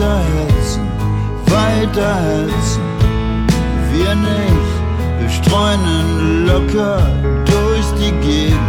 weiterhetzen, 0.00 0.82
weiterhetzen, 1.46 2.82
wir 3.92 4.14
nicht. 4.14 4.70
Wir 5.18 5.28
streunen 5.28 6.46
locker 6.46 7.02
durch 7.44 7.86
die 7.98 8.12
Gegend, 8.26 8.60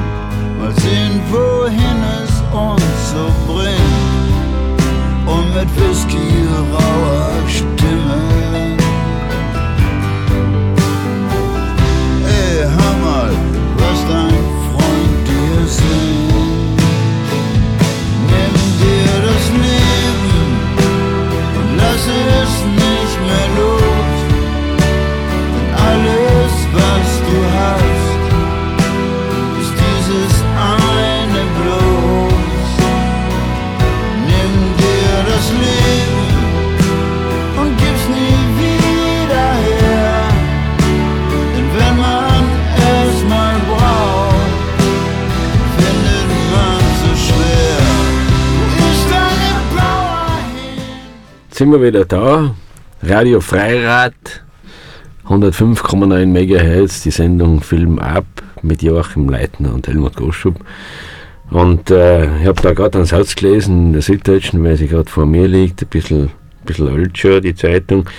mal 0.60 0.74
sehen, 0.82 1.22
wohin 1.30 2.00
es 2.24 2.34
uns 2.52 3.12
so 3.12 3.32
bringt. 3.48 4.82
Und 5.26 5.56
mit 5.56 5.70
Whisky 5.78 6.46
rauer 6.74 7.30
Stimme. 7.48 8.18
Ey, 12.26 12.64
hör 12.64 12.96
mal, 13.06 13.32
was 13.78 14.00
dein 14.10 14.41
und 22.08 22.26
lass 22.28 22.51
sind 51.62 51.72
wir 51.74 51.84
wieder 51.84 52.06
da. 52.06 52.56
Radio 53.04 53.40
Freirad, 53.40 54.16
105,9 55.28 56.26
MHz, 56.26 57.04
die 57.04 57.12
Sendung 57.12 57.62
Film 57.62 58.00
ab 58.00 58.26
mit 58.64 58.82
Joachim 58.82 59.30
Leitner 59.30 59.72
und 59.72 59.88
Helmut 59.88 60.16
Goschub. 60.16 60.56
Und 61.52 61.92
äh, 61.92 62.40
ich 62.40 62.48
habe 62.48 62.60
da 62.64 62.74
gerade 62.74 62.98
einen 62.98 63.06
Satz 63.06 63.36
gelesen 63.36 63.90
in 63.90 63.94
der 63.94 64.02
Süddeutschen, 64.02 64.64
weil 64.64 64.76
sie 64.76 64.88
gerade 64.88 65.08
vor 65.08 65.28
mir 65.28 65.48
liegt, 65.48 65.84
ein 65.84 65.88
bisschen, 65.88 66.32
bisschen 66.66 66.88
alt 66.88 67.16
schon, 67.16 67.44
die 67.44 67.54
Zeitung. 67.54 68.10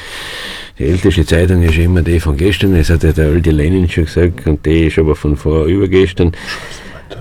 Die 0.78 0.84
älteste 0.84 1.26
Zeitung 1.26 1.64
ist 1.64 1.78
immer 1.78 2.02
die 2.02 2.20
von 2.20 2.36
gestern, 2.36 2.76
das 2.76 2.90
hat 2.90 3.02
ja 3.02 3.10
der 3.10 3.26
alte 3.26 3.50
Lenin 3.50 3.88
schon 3.88 4.04
gesagt, 4.04 4.46
und 4.46 4.64
die 4.64 4.86
ist 4.86 5.00
aber 5.00 5.16
von 5.16 5.36
vor 5.36 5.64
übergestern. 5.64 6.30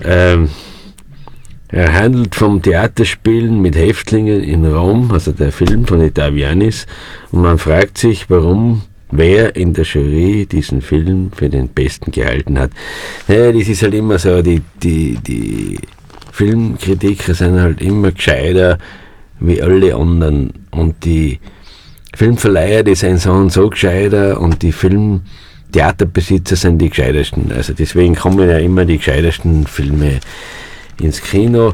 Ähm, 0.04 0.50
er 1.72 1.94
handelt 1.94 2.34
vom 2.34 2.60
Theaterspielen 2.60 3.60
mit 3.60 3.74
Häftlingen 3.74 4.42
in 4.42 4.66
Rom, 4.66 5.10
also 5.10 5.32
der 5.32 5.52
Film 5.52 5.86
von 5.86 6.02
Itavianis, 6.02 6.86
und 7.30 7.40
man 7.40 7.56
fragt 7.56 7.96
sich, 7.96 8.28
warum 8.28 8.82
wer 9.10 9.56
in 9.56 9.72
der 9.72 9.84
Jury 9.84 10.46
diesen 10.46 10.82
Film 10.82 11.30
für 11.34 11.48
den 11.48 11.68
besten 11.68 12.10
gehalten 12.10 12.58
hat. 12.58 12.72
Ja, 13.26 13.50
das 13.52 13.68
ist 13.68 13.82
halt 13.82 13.94
immer 13.94 14.18
so, 14.18 14.42
die, 14.42 14.60
die, 14.82 15.18
die 15.26 15.78
Filmkritiker 16.30 17.34
sind 17.34 17.60
halt 17.60 17.80
immer 17.80 18.12
gescheiter 18.12 18.78
wie 19.40 19.62
alle 19.62 19.94
anderen 19.94 20.52
und 20.70 21.04
die 21.04 21.40
Filmverleiher, 22.14 22.82
die 22.82 22.94
sind 22.94 23.18
so 23.18 23.32
und 23.32 23.50
so 23.50 23.70
gescheiter 23.70 24.40
und 24.40 24.62
die 24.62 24.72
Filmtheaterbesitzer 24.72 26.56
sind 26.56 26.78
die 26.78 26.90
gescheitersten. 26.90 27.50
Also 27.52 27.72
deswegen 27.72 28.14
kommen 28.14 28.48
ja 28.48 28.58
immer 28.58 28.84
die 28.84 28.98
gescheitersten 28.98 29.66
Filme 29.66 30.20
ins 31.00 31.20
Kino. 31.22 31.72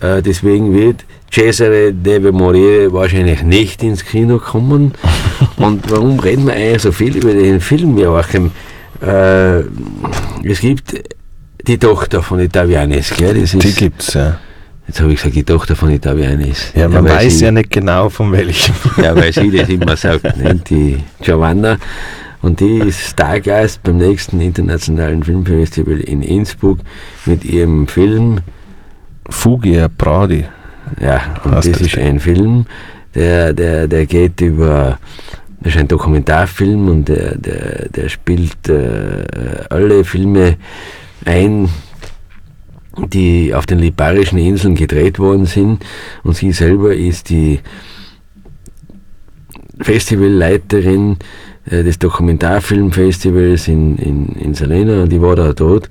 Äh, 0.00 0.22
deswegen 0.22 0.74
wird 0.74 1.04
Cesare 1.30 1.92
deve 1.92 2.32
morire 2.32 2.92
wahrscheinlich 2.92 3.42
nicht 3.42 3.82
ins 3.82 4.04
Kino 4.04 4.38
kommen. 4.38 4.92
Und 5.56 5.90
warum 5.90 6.18
reden 6.20 6.46
wir 6.46 6.54
eigentlich 6.54 6.82
so 6.82 6.92
viel 6.92 7.16
über 7.16 7.32
den 7.32 7.60
Film, 7.60 7.98
Joachim? 7.98 8.50
Äh, 9.02 9.60
es 10.44 10.60
gibt 10.60 10.94
die 11.66 11.78
Tochter 11.78 12.22
von 12.22 12.40
Itavianis, 12.40 13.12
gell? 13.16 13.34
Das 13.40 13.54
ist, 13.54 13.62
Die 13.62 13.72
gibt's, 13.74 14.14
ja. 14.14 14.38
Jetzt 14.86 15.00
habe 15.02 15.12
ich 15.12 15.18
gesagt, 15.18 15.36
die 15.36 15.44
Tochter 15.44 15.76
von 15.76 15.90
Itavianis. 15.90 16.72
Ja, 16.74 16.88
man 16.88 17.04
weil 17.04 17.16
weiß 17.16 17.38
sie- 17.38 17.44
ja 17.44 17.50
nicht 17.52 17.70
genau 17.70 18.08
von 18.08 18.32
welchem. 18.32 18.74
ja, 19.02 19.14
weil 19.14 19.32
sie 19.32 19.50
das 19.50 19.68
immer 19.68 19.96
sagt, 19.96 20.36
ne? 20.38 20.54
die 20.54 20.96
Giovanna. 21.20 21.76
Und 22.40 22.60
die 22.60 22.78
ist 22.78 23.00
Stargast 23.00 23.82
beim 23.82 23.96
nächsten 23.98 24.40
internationalen 24.40 25.22
Filmfestival 25.22 26.00
in 26.00 26.22
Innsbruck 26.22 26.78
mit 27.26 27.44
ihrem 27.44 27.86
Film. 27.88 28.40
Fugia 29.28 29.88
Pradi. 29.88 30.44
Ja, 31.00 31.34
und 31.44 31.52
das 31.52 31.70
das 31.70 31.80
ist 31.80 31.96
der? 31.96 32.04
ein 32.04 32.20
Film, 32.20 32.66
der, 33.14 33.52
der, 33.52 33.88
der 33.88 34.06
geht 34.06 34.40
über. 34.40 34.98
Das 35.60 35.74
ist 35.74 35.80
ein 35.80 35.88
Dokumentarfilm 35.88 36.88
und 36.88 37.08
der, 37.08 37.36
der, 37.36 37.88
der 37.88 38.08
spielt 38.08 38.68
äh, 38.68 39.24
alle 39.68 40.04
Filme 40.04 40.56
ein, 41.24 41.68
die 43.08 43.52
auf 43.52 43.66
den 43.66 43.80
Liparischen 43.80 44.38
Inseln 44.38 44.76
gedreht 44.76 45.18
worden 45.18 45.46
sind. 45.46 45.84
Und 46.22 46.36
sie 46.36 46.52
selber 46.52 46.94
ist 46.94 47.28
die 47.30 47.58
Festivalleiterin 49.80 51.16
des 51.70 51.98
Dokumentarfilmfestivals 51.98 53.68
in, 53.68 53.96
in, 53.98 54.26
in 54.36 54.54
Salena 54.54 55.02
und 55.02 55.12
ich 55.12 55.20
war 55.20 55.36
da 55.36 55.52
dort 55.52 55.88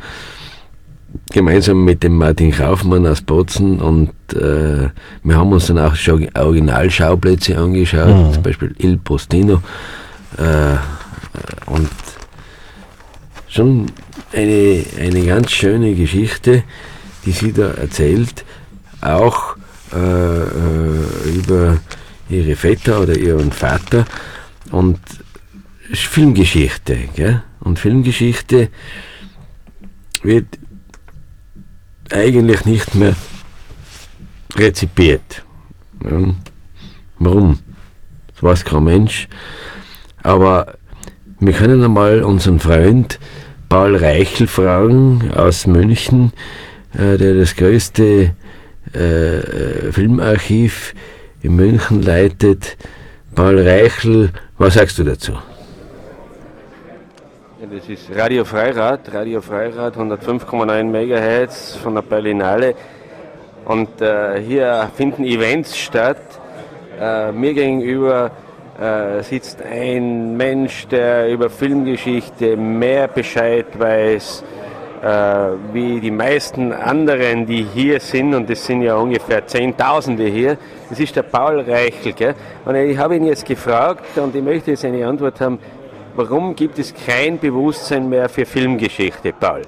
gemeinsam 1.32 1.84
mit 1.84 2.04
dem 2.04 2.18
Martin 2.18 2.52
Kaufmann 2.52 3.06
aus 3.08 3.22
Bozen 3.22 3.80
und 3.80 4.10
äh, 4.34 4.90
wir 5.24 5.36
haben 5.38 5.52
uns 5.52 5.68
dann 5.68 5.80
auch 5.80 5.96
schon 5.96 6.28
Originalschauplätze 6.36 7.58
angeschaut, 7.58 8.16
Mhm. 8.16 8.34
zum 8.34 8.44
Beispiel 8.44 8.76
Il 8.80 8.98
Postino 8.98 9.62
äh, 10.38 10.76
und 11.66 11.90
schon 13.48 13.88
eine, 14.34 14.84
eine 15.00 15.26
ganz 15.26 15.52
schöne 15.52 15.96
Geschichte, 15.96 16.64
die 17.26 17.32
sie 17.32 17.54
da 17.54 17.72
erzählt, 17.72 18.46
auch 19.02 19.56
äh, 19.94 19.98
äh, 19.98 21.30
über 21.34 21.78
ihre 22.30 22.56
Väter 22.56 23.02
oder 23.02 23.18
ihren 23.18 23.52
Vater 23.52 24.06
und 24.72 25.00
Filmgeschichte. 25.94 26.98
Gell? 27.16 27.44
Und 27.60 27.80
Filmgeschichte 27.80 28.70
wird 30.24 30.46
eigentlich 32.12 32.66
nicht 32.66 32.96
mehr 32.96 33.16
rezipiert. 34.56 35.44
Ja. 36.04 36.34
Warum? 37.20 37.60
Das 38.34 38.44
weiß 38.44 38.66
kein 38.66 38.84
Mensch. 38.84 39.28
Aber 40.24 40.78
wir 41.40 41.54
können 41.54 41.84
einmal 41.84 42.24
unseren 42.24 42.60
Freund 42.60 43.20
Paul 43.70 43.96
Reichel 43.96 44.48
fragen 44.48 45.32
aus 45.36 45.68
München, 45.68 46.32
äh, 46.94 47.18
der 47.18 47.36
das 47.36 47.56
größte 47.56 48.34
äh, 48.94 49.38
äh, 49.38 49.92
Filmarchiv 49.92 50.94
in 51.42 51.56
München 51.56 52.02
leitet. 52.02 52.78
Paul 53.36 53.60
Reichel, 53.60 54.32
was 54.58 54.76
sagst 54.76 54.98
du 55.00 55.04
dazu? 55.04 55.34
Das 57.70 57.90
ist 57.90 58.16
Radio 58.16 58.46
Freirad, 58.46 59.14
Radio 59.14 59.42
Freirad 59.42 59.98
105,9 59.98 60.84
MHz 60.86 61.76
von 61.76 61.96
der 61.96 62.02
Berlinale. 62.02 62.76
Und 63.66 64.00
äh, 64.00 64.40
hier 64.40 64.90
finden 64.96 65.26
Events 65.26 65.78
statt. 65.78 66.22
Äh, 66.98 67.34
mir 67.34 67.54
gegenüber 67.54 68.32
äh, 68.80 69.22
sitzt 69.22 69.62
ein 69.62 70.38
Mensch, 70.38 70.88
der 70.88 71.30
über 71.30 71.50
Filmgeschichte 71.50 72.56
mehr 72.56 73.10
Bescheid 73.10 73.68
weiß 73.78 74.44
wie 75.74 76.00
die 76.00 76.10
meisten 76.10 76.74
anderen, 76.74 77.46
die 77.46 77.68
hier 77.72 78.00
sind. 78.00 78.34
Und 78.34 78.50
das 78.50 78.66
sind 78.66 78.82
ja 78.82 78.96
ungefähr 78.96 79.46
Zehntausende 79.46 80.26
hier. 80.26 80.58
Das 80.90 81.00
ist 81.00 81.16
der 81.16 81.22
Paul 81.22 81.60
Reichel. 81.60 82.14
Gell? 82.14 82.34
Und 82.66 82.76
ich 82.76 82.98
habe 82.98 83.16
ihn 83.16 83.26
jetzt 83.26 83.46
gefragt 83.46 84.18
und 84.18 84.36
ich 84.36 84.42
möchte 84.42 84.72
jetzt 84.72 84.84
eine 84.84 85.06
Antwort 85.06 85.40
haben. 85.40 85.60
Warum 86.18 86.56
gibt 86.56 86.80
es 86.80 86.96
kein 87.06 87.38
Bewusstsein 87.38 88.10
mehr 88.10 88.28
für 88.28 88.44
Filmgeschichte, 88.44 89.34
Paul? 89.34 89.62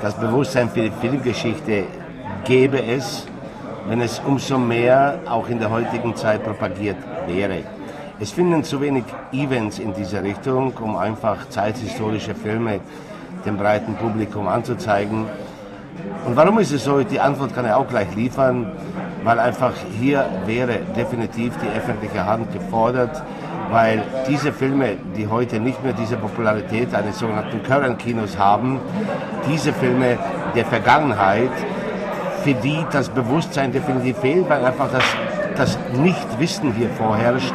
Das 0.00 0.14
Bewusstsein 0.14 0.70
für 0.70 0.82
die 0.82 0.92
Filmgeschichte 1.00 1.86
gäbe 2.44 2.80
es, 2.80 3.26
wenn 3.88 4.00
es 4.00 4.20
umso 4.24 4.58
mehr 4.58 5.18
auch 5.28 5.48
in 5.48 5.58
der 5.58 5.70
heutigen 5.70 6.14
Zeit 6.14 6.44
propagiert 6.44 6.98
wäre. 7.26 7.64
Es 8.20 8.30
finden 8.30 8.62
zu 8.62 8.80
wenig 8.80 9.02
Events 9.32 9.80
in 9.80 9.92
dieser 9.92 10.22
Richtung, 10.22 10.72
um 10.80 10.94
einfach 10.94 11.48
zeithistorische 11.48 12.36
Filme 12.36 12.78
dem 13.44 13.56
breiten 13.56 13.96
Publikum 13.96 14.46
anzuzeigen. 14.46 15.26
Und 16.24 16.36
warum 16.36 16.60
ist 16.60 16.70
es 16.70 16.84
so? 16.84 17.02
Die 17.02 17.18
Antwort 17.18 17.52
kann 17.56 17.64
er 17.64 17.76
auch 17.76 17.88
gleich 17.88 18.14
liefern, 18.14 18.70
weil 19.24 19.40
einfach 19.40 19.72
hier 19.98 20.26
wäre 20.46 20.78
definitiv 20.96 21.54
die 21.56 21.76
öffentliche 21.76 22.24
Hand 22.24 22.52
gefordert, 22.52 23.20
weil 23.72 24.02
diese 24.28 24.52
Filme, 24.52 24.96
die 25.16 25.26
heute 25.26 25.58
nicht 25.58 25.82
mehr 25.82 25.94
diese 25.94 26.16
Popularität 26.16 26.94
eines 26.94 27.18
sogenannten 27.18 27.62
Current-Kinos 27.62 28.38
haben, 28.38 28.78
diese 29.50 29.72
Filme 29.72 30.18
der 30.54 30.66
Vergangenheit, 30.66 31.50
für 32.44 32.52
die 32.54 32.84
das 32.92 33.08
Bewusstsein 33.08 33.72
definitiv 33.72 34.18
fehlt, 34.18 34.48
weil 34.50 34.64
einfach 34.64 34.90
das, 34.92 35.04
das 35.56 35.78
Nichtwissen 35.96 36.74
hier 36.74 36.90
vorherrscht. 36.90 37.54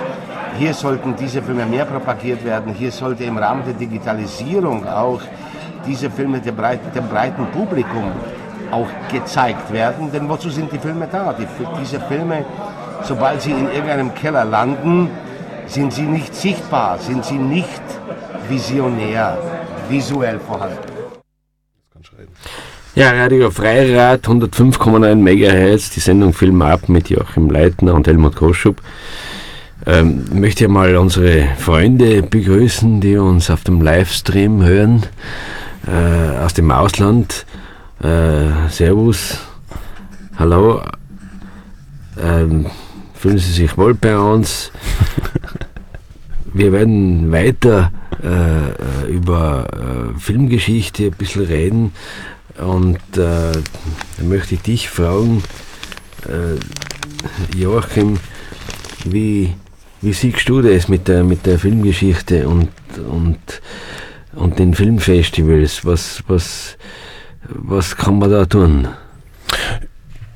Hier 0.57 0.73
sollten 0.73 1.15
diese 1.15 1.41
Filme 1.43 1.67
mehr 1.67 1.85
propagiert 1.85 2.43
werden. 2.43 2.73
Hier 2.73 2.91
sollte 2.91 3.23
im 3.23 3.37
Rahmen 3.37 3.63
der 3.63 3.75
Digitalisierung 3.75 4.87
auch 4.87 5.21
diese 5.85 6.09
Filme 6.09 6.39
dem 6.39 6.55
breiten, 6.55 6.91
dem 6.95 7.07
breiten 7.07 7.45
Publikum 7.47 8.11
auch 8.71 8.87
gezeigt 9.11 9.71
werden. 9.71 10.11
Denn 10.11 10.27
wozu 10.27 10.49
sind 10.49 10.71
die 10.71 10.79
Filme 10.79 11.07
da? 11.11 11.33
Die, 11.33 11.45
diese 11.79 11.99
Filme, 11.99 12.43
sobald 13.03 13.41
sie 13.41 13.51
in 13.51 13.67
irgendeinem 13.71 14.15
Keller 14.15 14.45
landen, 14.45 15.11
sind 15.67 15.93
sie 15.93 16.03
nicht 16.03 16.33
sichtbar, 16.33 16.97
sind 16.99 17.23
sie 17.25 17.37
nicht 17.37 17.81
visionär, 18.49 19.37
visuell 19.89 20.39
vorhanden. 20.39 20.77
Ja, 22.95 23.11
Radio 23.11 23.51
Freirad, 23.51 24.27
105,9 24.27 25.15
MHz, 25.15 25.91
die 25.91 25.99
Sendung 25.99 26.33
Film 26.33 26.61
ab 26.61 26.89
mit 26.89 27.09
Joachim 27.09 27.49
Leitner 27.49 27.93
und 27.93 28.07
Helmut 28.07 28.35
Koschub. 28.35 28.81
Ähm, 29.85 30.25
ich 30.27 30.39
möchte 30.39 30.63
ja 30.63 30.69
mal 30.69 30.95
unsere 30.95 31.47
Freunde 31.59 32.23
begrüßen, 32.23 32.99
die 32.99 33.17
uns 33.17 33.51
auf 33.51 33.63
dem 33.63 33.81
Livestream 33.81 34.63
hören, 34.63 35.05
äh, 35.85 36.43
aus 36.43 36.55
dem 36.55 36.71
Ausland. 36.71 37.45
Äh, 38.01 38.69
servus, 38.69 39.39
hallo, 40.37 40.81
ähm, 42.19 42.65
fühlen 43.13 43.37
Sie 43.37 43.51
sich 43.51 43.77
wohl 43.77 43.93
bei 43.93 44.17
uns? 44.17 44.71
Wir 46.53 46.71
werden 46.71 47.31
weiter 47.31 47.91
äh, 48.23 49.11
über 49.11 49.67
äh, 50.15 50.19
Filmgeschichte 50.19 51.05
ein 51.05 51.11
bisschen 51.11 51.45
reden. 51.45 51.91
Und 52.57 52.97
äh, 53.13 53.51
da 53.51 54.23
möchte 54.23 54.55
ich 54.55 54.61
dich 54.61 54.89
fragen, 54.89 55.43
äh, 56.25 57.57
Joachim, 57.57 58.17
wie, 59.05 59.53
wie 60.01 60.13
siehst 60.13 60.49
du 60.49 60.61
das 60.61 60.87
mit 60.87 61.07
der, 61.07 61.23
mit 61.23 61.45
der 61.45 61.59
Filmgeschichte 61.59 62.47
und, 62.47 62.69
und, 63.09 63.37
und 64.33 64.59
den 64.59 64.73
Filmfestivals? 64.73 65.85
Was, 65.85 66.23
was, 66.27 66.77
was 67.47 67.95
kann 67.95 68.17
man 68.19 68.31
da 68.31 68.45
tun? 68.45 68.87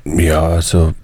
Ja, 0.04 0.46
also, 0.46 0.94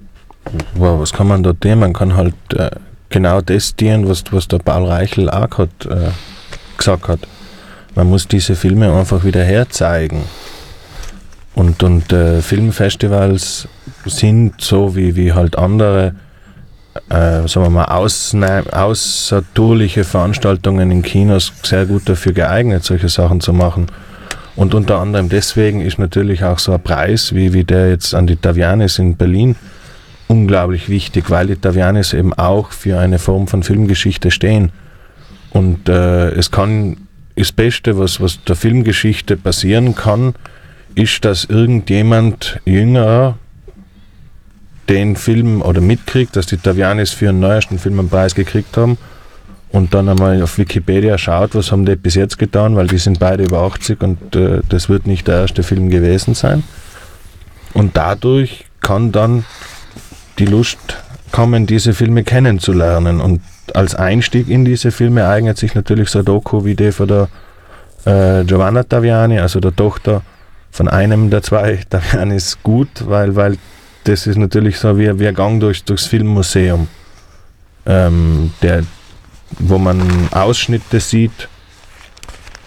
wow, 0.74 1.00
was 1.00 1.12
kann 1.12 1.28
man 1.28 1.42
da 1.42 1.52
tun? 1.52 1.78
Man 1.80 1.92
kann 1.92 2.14
halt 2.14 2.34
äh, 2.54 2.70
genau 3.10 3.40
das 3.40 3.74
tun, 3.74 4.08
was, 4.08 4.22
was 4.30 4.46
der 4.48 4.58
Paul 4.58 4.86
Reichel 4.86 5.30
auch 5.30 5.58
hat, 5.58 5.86
äh, 5.86 6.10
gesagt 6.76 7.08
hat. 7.08 7.20
Man 7.94 8.08
muss 8.08 8.28
diese 8.28 8.54
Filme 8.54 8.92
einfach 8.92 9.24
wieder 9.24 9.42
herzeigen. 9.42 10.22
Und, 11.54 11.82
und 11.82 12.12
äh, 12.12 12.40
Filmfestivals 12.40 13.66
sind 14.06 14.60
so 14.60 14.94
wie, 14.94 15.16
wie 15.16 15.32
halt 15.32 15.58
andere, 15.58 16.14
äh, 17.08 17.48
sagen 17.48 17.62
wir 17.62 17.70
mal, 17.70 17.86
außertourliche 17.86 20.04
Veranstaltungen 20.04 20.92
in 20.92 21.02
Kinos 21.02 21.52
sehr 21.64 21.86
gut 21.86 22.08
dafür 22.08 22.32
geeignet, 22.32 22.84
solche 22.84 23.08
Sachen 23.08 23.40
zu 23.40 23.52
machen. 23.52 23.86
Und 24.54 24.74
unter 24.74 25.00
anderem 25.00 25.28
deswegen 25.28 25.80
ist 25.80 25.98
natürlich 25.98 26.44
auch 26.44 26.58
so 26.58 26.72
ein 26.72 26.82
Preis, 26.82 27.34
wie, 27.34 27.52
wie 27.52 27.64
der 27.64 27.90
jetzt 27.90 28.14
an 28.14 28.26
die 28.26 28.36
Tavianis 28.36 28.98
in 28.98 29.16
Berlin, 29.16 29.56
unglaublich 30.28 30.88
wichtig, 30.88 31.30
weil 31.30 31.48
die 31.48 31.56
Tavianis 31.56 32.12
eben 32.12 32.32
auch 32.34 32.70
für 32.70 32.98
eine 32.98 33.18
Form 33.18 33.48
von 33.48 33.62
Filmgeschichte 33.62 34.30
stehen. 34.30 34.70
Und 35.50 35.88
äh, 35.88 36.30
es 36.30 36.50
kann, 36.50 36.98
das 37.34 37.52
Beste, 37.52 37.98
was, 37.98 38.20
was 38.20 38.42
der 38.44 38.56
Filmgeschichte 38.56 39.36
passieren 39.36 39.94
kann, 39.94 40.34
ist, 40.94 41.24
dass 41.24 41.44
irgendjemand 41.44 42.60
jünger 42.64 43.38
den 44.88 45.16
Film 45.16 45.62
oder 45.62 45.80
mitkriegt, 45.80 46.36
dass 46.36 46.46
die 46.46 46.56
Tavianis 46.56 47.10
für 47.10 47.28
einen 47.28 47.40
neuesten 47.40 47.78
Film 47.78 47.98
einen 47.98 48.08
Preis 48.08 48.34
gekriegt 48.34 48.76
haben 48.76 48.98
und 49.70 49.94
dann 49.94 50.08
einmal 50.08 50.42
auf 50.42 50.58
Wikipedia 50.58 51.18
schaut, 51.18 51.54
was 51.54 51.70
haben 51.72 51.84
die 51.84 51.96
bis 51.96 52.14
jetzt 52.14 52.38
getan, 52.38 52.74
weil 52.76 52.86
die 52.86 52.98
sind 52.98 53.18
beide 53.18 53.44
über 53.44 53.60
80 53.60 54.02
und 54.02 54.36
äh, 54.36 54.60
das 54.68 54.88
wird 54.88 55.06
nicht 55.06 55.28
der 55.28 55.40
erste 55.42 55.62
Film 55.62 55.90
gewesen 55.90 56.34
sein. 56.34 56.64
Und 57.74 57.96
dadurch 57.96 58.64
kann 58.80 59.12
dann 59.12 59.44
die 60.38 60.46
Lust 60.46 60.78
kommen, 61.32 61.66
diese 61.66 61.94
Filme 61.94 62.24
kennenzulernen. 62.24 63.20
Und 63.20 63.40
als 63.74 63.94
Einstieg 63.94 64.48
in 64.48 64.64
diese 64.64 64.90
Filme 64.90 65.28
eignet 65.28 65.58
sich 65.58 65.74
natürlich 65.74 66.08
so 66.08 66.20
ein 66.20 66.24
Doku 66.24 66.64
wie 66.64 66.74
die 66.74 66.92
von 66.92 67.08
der 67.08 67.28
äh, 68.04 68.44
Giovanna 68.44 68.82
Taviani, 68.82 69.38
also 69.38 69.60
der 69.60 69.74
Tochter 69.74 70.22
von 70.70 70.88
einem 70.88 71.30
der 71.30 71.42
zwei 71.42 71.80
Tavianis, 71.90 72.58
gut, 72.62 72.88
weil, 73.06 73.36
weil 73.36 73.58
das 74.04 74.26
ist 74.26 74.36
natürlich 74.36 74.78
so 74.78 74.98
wie, 74.98 75.18
wie 75.18 75.28
ein 75.28 75.34
Gang 75.34 75.60
durch, 75.60 75.84
durchs 75.84 76.06
Filmmuseum, 76.06 76.88
ähm, 77.86 78.52
der, 78.62 78.84
wo 79.58 79.78
man 79.78 80.28
Ausschnitte 80.30 81.00
sieht, 81.00 81.48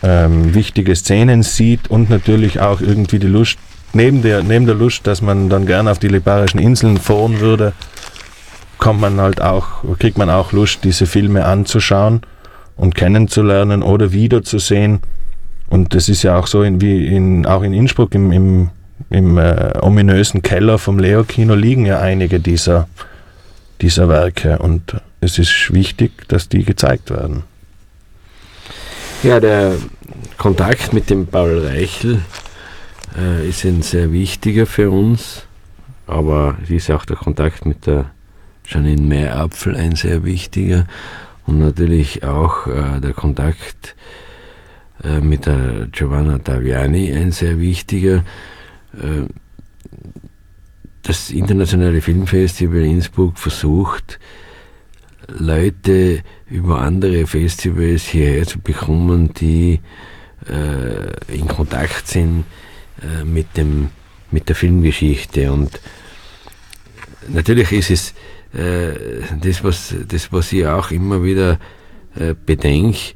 ähm, 0.03 0.53
wichtige 0.53 0.95
Szenen 0.95 1.43
sieht 1.43 1.89
und 1.89 2.09
natürlich 2.09 2.59
auch 2.59 2.82
irgendwie 2.82 3.19
die 3.19 3.28
Lust, 3.28 3.57
neben 3.93 4.21
der, 4.21 4.43
neben 4.43 4.65
der 4.65 4.75
Lust, 4.75 5.07
dass 5.07 5.21
man 5.21 5.49
dann 5.49 5.65
gerne 5.65 5.91
auf 5.91 5.99
die 5.99 6.07
Liparischen 6.07 6.59
Inseln 6.59 6.97
fahren 6.97 7.39
würde, 7.39 7.73
kommt 8.77 9.01
man 9.01 9.19
halt 9.21 9.41
auch, 9.41 9.83
kriegt 9.99 10.17
man 10.17 10.29
auch 10.29 10.51
Lust, 10.51 10.83
diese 10.83 11.05
Filme 11.05 11.45
anzuschauen 11.45 12.21
und 12.75 12.95
kennenzulernen 12.95 13.83
oder 13.83 14.11
wiederzusehen. 14.11 15.01
Und 15.69 15.93
das 15.93 16.09
ist 16.09 16.23
ja 16.23 16.37
auch 16.37 16.47
so, 16.47 16.63
in, 16.63 16.81
wie 16.81 17.07
in, 17.07 17.45
auch 17.45 17.61
in 17.61 17.73
Innsbruck 17.73 18.15
im, 18.15 18.31
im, 18.31 18.69
im 19.09 19.37
äh, 19.37 19.73
ominösen 19.81 20.41
Keller 20.41 20.77
vom 20.77 20.99
Leo-Kino 20.99 21.53
liegen 21.53 21.85
ja 21.85 21.99
einige 21.99 22.39
dieser, 22.39 22.87
dieser 23.81 24.09
Werke 24.09 24.57
und 24.59 24.95
es 25.21 25.37
ist 25.37 25.71
wichtig, 25.71 26.27
dass 26.27 26.49
die 26.49 26.63
gezeigt 26.63 27.11
werden. 27.11 27.43
Ja, 29.23 29.39
der 29.39 29.73
Kontakt 30.37 30.93
mit 30.93 31.11
dem 31.11 31.27
Paul 31.27 31.67
Reichel 31.67 32.21
äh, 33.18 33.47
ist 33.47 33.66
ein 33.66 33.82
sehr 33.82 34.12
wichtiger 34.12 34.66
für 34.66 34.91
uns, 34.91 35.45
aber 36.07 36.57
es 36.64 36.70
ist 36.70 36.91
auch 36.91 37.05
der 37.05 37.18
Kontakt 37.18 37.66
mit 37.66 37.86
der 37.88 38.12
Janine 38.68 39.01
Meierapfel 39.01 39.76
ein 39.76 39.95
sehr 39.95 40.24
wichtiger 40.24 40.86
und 41.45 41.59
natürlich 41.59 42.24
auch 42.24 42.68
äh, 42.68 42.99
der 43.01 43.14
Kontakt 43.14 43.95
äh, 45.03 45.20
mit 45.20 45.45
der 45.45 45.88
Giovanna 45.91 46.38
Taviani 46.39 47.12
ein 47.12 47.32
sehr 47.32 47.59
wichtiger. 47.59 48.24
Äh, 48.93 49.28
das 51.03 51.32
Internationale 51.32 52.01
Filmfestival 52.01 52.82
Innsbruck 52.82 53.39
versucht, 53.39 54.20
Leute 55.28 56.22
über 56.47 56.80
andere 56.80 57.26
Festivals 57.26 58.03
hierher 58.03 58.45
zu 58.45 58.59
bekommen, 58.59 59.34
die 59.34 59.80
äh, 60.47 61.34
in 61.34 61.47
Kontakt 61.47 62.07
sind 62.07 62.43
äh, 63.02 63.24
mit, 63.24 63.58
dem, 63.58 63.89
mit 64.32 64.49
der 64.49 64.56
Filmgeschichte. 64.56 65.52
Und 65.52 65.80
natürlich 67.28 67.72
ist 67.72 67.91
es 67.91 68.14
äh, 68.58 68.93
das, 69.41 69.64
was, 69.64 69.95
das, 70.08 70.32
was 70.32 70.52
ich 70.54 70.66
auch 70.66 70.91
immer 70.91 71.24
wieder 71.24 71.60
äh, 72.16 72.34
bedenke, 72.34 73.14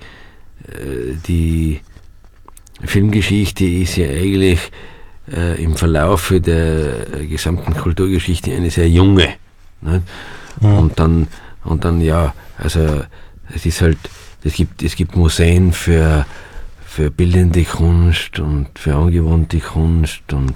äh, 0.67 1.15
die 1.27 1.81
Filmgeschichte 2.83 3.65
ist 3.65 3.97
ja 3.97 4.07
eigentlich 4.07 4.59
äh, 5.31 5.61
im 5.63 5.75
Verlauf 5.75 6.33
der 6.35 7.05
gesamten 7.29 7.73
Kulturgeschichte 7.73 8.53
eine 8.53 8.69
sehr 8.69 8.89
junge. 8.89 9.29
Ne? 9.81 10.01
Und 10.61 10.99
dann 10.99 11.27
und 11.65 11.83
dann 11.83 11.99
ja, 11.99 12.33
also 12.57 13.03
es 13.53 13.65
ist 13.65 13.81
halt, 13.81 13.97
es 14.43 14.53
gibt, 14.53 14.83
es 14.83 14.95
gibt 14.95 15.15
Museen 15.15 15.73
für, 15.73 16.25
für 16.95 17.11
bildende 17.11 17.65
Kunst 17.65 18.39
und 18.39 18.67
für 18.79 18.95
angewandte 18.95 19.59
Kunst 19.59 20.31
und 20.31 20.51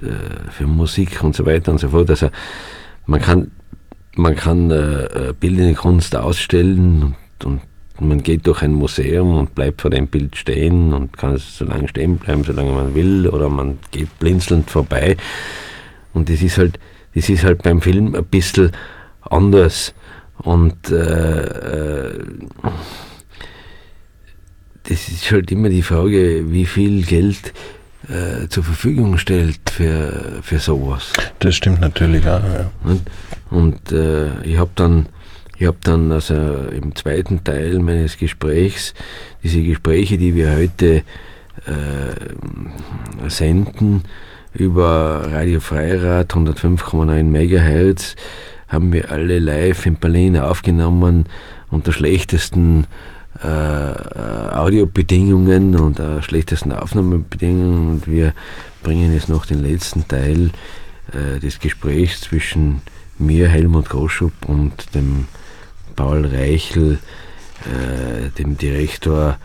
äh, 0.00 0.50
für 0.50 0.66
Musik 0.66 1.22
und 1.22 1.36
so 1.36 1.44
weiter 1.44 1.70
und 1.70 1.80
so 1.80 1.90
fort. 1.90 2.08
Also 2.08 2.30
man 3.04 3.20
kann, 3.20 3.50
man 4.16 4.34
kann 4.34 4.70
äh, 4.70 5.04
äh, 5.04 5.34
bildende 5.38 5.74
Kunst 5.74 6.16
ausstellen 6.16 7.14
und, 7.44 7.60
und 7.98 8.08
man 8.08 8.22
geht 8.22 8.46
durch 8.46 8.62
ein 8.62 8.72
Museum 8.72 9.36
und 9.36 9.54
bleibt 9.54 9.82
vor 9.82 9.90
dem 9.90 10.06
Bild 10.06 10.34
stehen 10.34 10.94
und 10.94 11.14
kann 11.18 11.34
es 11.34 11.58
so 11.58 11.66
lange 11.66 11.88
stehen 11.88 12.16
bleiben, 12.16 12.42
solange 12.42 12.72
man 12.72 12.94
will, 12.94 13.28
oder 13.28 13.50
man 13.50 13.78
geht 13.90 14.18
blinzelnd 14.18 14.70
vorbei. 14.70 15.18
Und 16.14 16.30
das 16.30 16.40
ist 16.40 16.56
halt, 16.56 16.78
das 17.14 17.28
ist 17.28 17.44
halt 17.44 17.62
beim 17.62 17.82
Film 17.82 18.14
ein 18.14 18.24
bisschen 18.24 18.70
anders. 19.20 19.92
Und 20.38 20.90
äh, 20.90 21.42
äh, 21.42 22.18
das 24.84 25.08
ist 25.08 25.30
halt 25.30 25.50
immer 25.52 25.68
die 25.68 25.82
Frage, 25.82 26.50
wie 26.50 26.66
viel 26.66 27.02
Geld 27.04 27.52
äh, 28.08 28.48
zur 28.48 28.64
Verfügung 28.64 29.16
stellt 29.18 29.70
für, 29.70 30.40
für 30.42 30.58
sowas. 30.58 31.12
Das 31.38 31.54
stimmt 31.54 31.80
natürlich 31.80 32.26
auch. 32.26 32.42
Ja. 32.42 32.70
Und, 32.84 33.02
und 33.50 33.92
äh, 33.92 34.42
ich 34.42 34.58
habe 34.58 34.70
dann, 34.74 35.06
ich 35.56 35.66
hab 35.66 35.80
dann 35.82 36.10
also 36.10 36.34
im 36.34 36.94
zweiten 36.96 37.44
Teil 37.44 37.78
meines 37.78 38.18
Gesprächs, 38.18 38.94
diese 39.42 39.62
Gespräche, 39.62 40.18
die 40.18 40.34
wir 40.34 40.56
heute 40.56 41.02
äh, 41.66 43.28
senden, 43.28 44.02
über 44.54 45.28
Radio 45.30 45.60
Freirad 45.60 46.32
105,9 46.34 47.22
Megahertz, 47.22 48.16
haben 48.68 48.92
wir 48.92 49.10
alle 49.10 49.38
live 49.38 49.86
in 49.86 49.96
Berlin 49.96 50.36
aufgenommen 50.36 51.26
unter 51.70 51.92
schlechtesten 51.92 52.86
äh, 53.42 54.54
Audiobedingungen 54.54 55.76
und 55.76 55.98
äh, 55.98 56.22
schlechtesten 56.22 56.72
Aufnahmebedingungen 56.72 57.90
und 57.90 58.06
wir 58.06 58.34
bringen 58.82 59.12
jetzt 59.14 59.28
noch 59.28 59.46
den 59.46 59.62
letzten 59.62 60.06
Teil 60.06 60.50
äh, 61.12 61.40
des 61.40 61.58
Gesprächs 61.58 62.20
zwischen 62.20 62.82
mir, 63.18 63.48
Helmut 63.48 63.88
Groschub 63.88 64.32
und 64.46 64.94
dem 64.94 65.28
Paul 65.96 66.26
Reichel, 66.26 66.98
äh, 67.64 68.30
dem 68.38 68.56
Direktor 68.58 69.38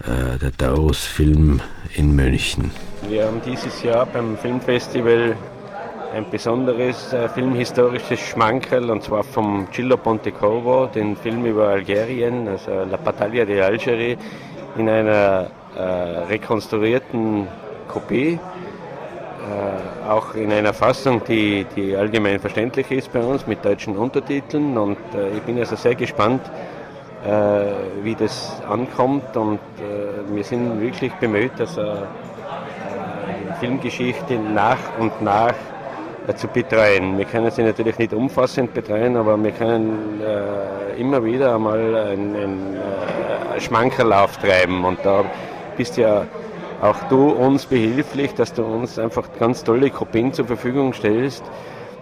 äh, 0.00 0.38
der 0.38 0.56
Taurus 0.56 1.04
Film 1.04 1.60
in 1.94 2.14
München. 2.14 2.70
Wir 3.08 3.26
haben 3.26 3.40
dieses 3.44 3.82
Jahr 3.82 4.06
beim 4.06 4.36
Filmfestival 4.36 5.36
ein 6.12 6.28
besonderes 6.28 7.12
äh, 7.12 7.28
filmhistorisches 7.28 8.20
Schmankerl 8.20 8.90
und 8.90 9.02
zwar 9.02 9.24
vom 9.24 9.68
Gillo 9.70 9.96
Pontecorvo, 9.96 10.86
den 10.86 11.16
Film 11.16 11.46
über 11.46 11.68
Algerien, 11.68 12.48
also 12.48 12.70
La 12.90 12.98
Battaglia 12.98 13.44
di 13.44 13.60
Algeri, 13.60 14.18
in 14.76 14.88
einer 14.88 15.50
äh, 15.76 15.80
rekonstruierten 16.28 17.48
Kopie, 17.88 18.38
äh, 18.38 20.08
auch 20.08 20.34
in 20.34 20.52
einer 20.52 20.74
Fassung, 20.74 21.22
die, 21.24 21.66
die 21.74 21.96
allgemein 21.96 22.38
verständlich 22.40 22.90
ist 22.90 23.10
bei 23.12 23.20
uns 23.20 23.46
mit 23.46 23.64
deutschen 23.64 23.96
Untertiteln. 23.96 24.76
Und 24.76 24.98
äh, 25.14 25.36
ich 25.36 25.42
bin 25.42 25.58
also 25.58 25.76
sehr 25.76 25.94
gespannt, 25.94 26.42
äh, 27.24 28.02
wie 28.02 28.14
das 28.14 28.60
ankommt. 28.68 29.34
Und 29.36 29.60
äh, 29.78 30.34
wir 30.34 30.44
sind 30.44 30.80
wirklich 30.80 31.12
bemüht, 31.14 31.52
dass 31.56 31.78
äh, 31.78 31.84
die 33.48 33.60
Filmgeschichte 33.60 34.34
nach 34.38 34.98
und 34.98 35.22
nach 35.22 35.54
zu 36.36 36.46
betreuen. 36.48 37.18
Wir 37.18 37.24
können 37.24 37.50
sie 37.50 37.62
natürlich 37.62 37.98
nicht 37.98 38.12
umfassend 38.12 38.72
betreuen, 38.74 39.16
aber 39.16 39.42
wir 39.42 39.50
können 39.50 40.20
äh, 40.20 41.00
immer 41.00 41.24
wieder 41.24 41.54
einmal 41.54 41.94
einen, 41.94 42.36
einen 42.36 42.76
äh, 42.76 43.60
Schmankerl 43.60 44.12
auftreiben. 44.12 44.84
Und 44.84 45.00
da 45.02 45.24
bist 45.76 45.96
ja 45.96 46.26
auch 46.80 46.96
du 47.08 47.30
uns 47.30 47.66
behilflich, 47.66 48.34
dass 48.34 48.52
du 48.52 48.64
uns 48.64 48.98
einfach 48.98 49.28
ganz 49.38 49.64
tolle 49.64 49.90
Kopien 49.90 50.32
zur 50.32 50.46
Verfügung 50.46 50.92
stellst, 50.92 51.44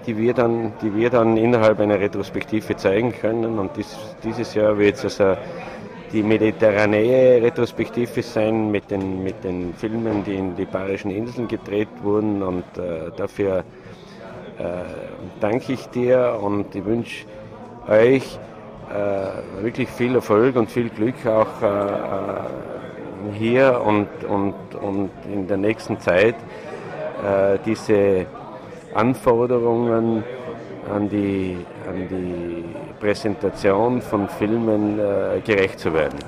die 0.07 0.17
wir 0.17 0.35
dann, 0.35 0.73
die 0.83 0.95
wir 0.95 1.11
dann 1.11 1.37
innerhalb 1.37 1.81
einer 1.81 2.01
Retrospektive 2.01 2.77
zeigen 2.77 3.13
können. 3.13 3.59
Und 3.59 3.77
dies, 3.77 3.97
dieses 4.25 4.55
Jahr 4.55 4.79
wird 4.79 5.03
es 5.03 5.21
also 5.21 5.41
die 6.13 6.23
mediterranee 6.23 7.39
Retrospektive 7.39 8.23
sein 8.23 8.71
mit 8.71 8.91
den, 8.91 9.23
mit 9.23 9.45
den 9.45 9.75
Filmen, 9.75 10.25
die 10.25 10.35
in 10.35 10.57
die 10.57 10.65
Bayerischen 10.65 11.11
Inseln 11.11 11.47
gedreht 11.47 11.89
wurden. 12.03 12.43
Und 12.43 12.65
äh, 12.77 13.11
dafür 13.17 13.65
danke 15.41 15.73
ich 15.73 15.89
dir 15.89 16.39
und 16.43 16.75
ich 16.75 16.85
wünsche 16.85 17.27
euch 17.89 18.39
äh, 18.91 19.63
wirklich 19.63 19.89
viel 19.89 20.15
Erfolg 20.15 20.57
und 20.57 20.71
viel 20.71 20.89
Glück 20.89 21.27
auch 21.27 21.63
äh, 21.63 23.39
hier 23.39 23.81
und, 23.85 24.09
und, 24.25 24.55
und 24.81 25.11
in 25.33 25.47
der 25.47 25.57
nächsten 25.57 26.01
Zeit 26.01 26.35
äh, 26.35 27.59
diese 27.65 28.27
Anforderungen 28.95 30.25
an 30.93 31.09
die, 31.09 31.57
an 31.89 32.09
die 32.09 32.65
Präsentation 32.99 34.01
von 34.03 34.29
Filmen 34.29 34.99
äh, 34.99 35.41
gerecht 35.45 35.79
zu 35.79 35.93
werden. 35.93 36.19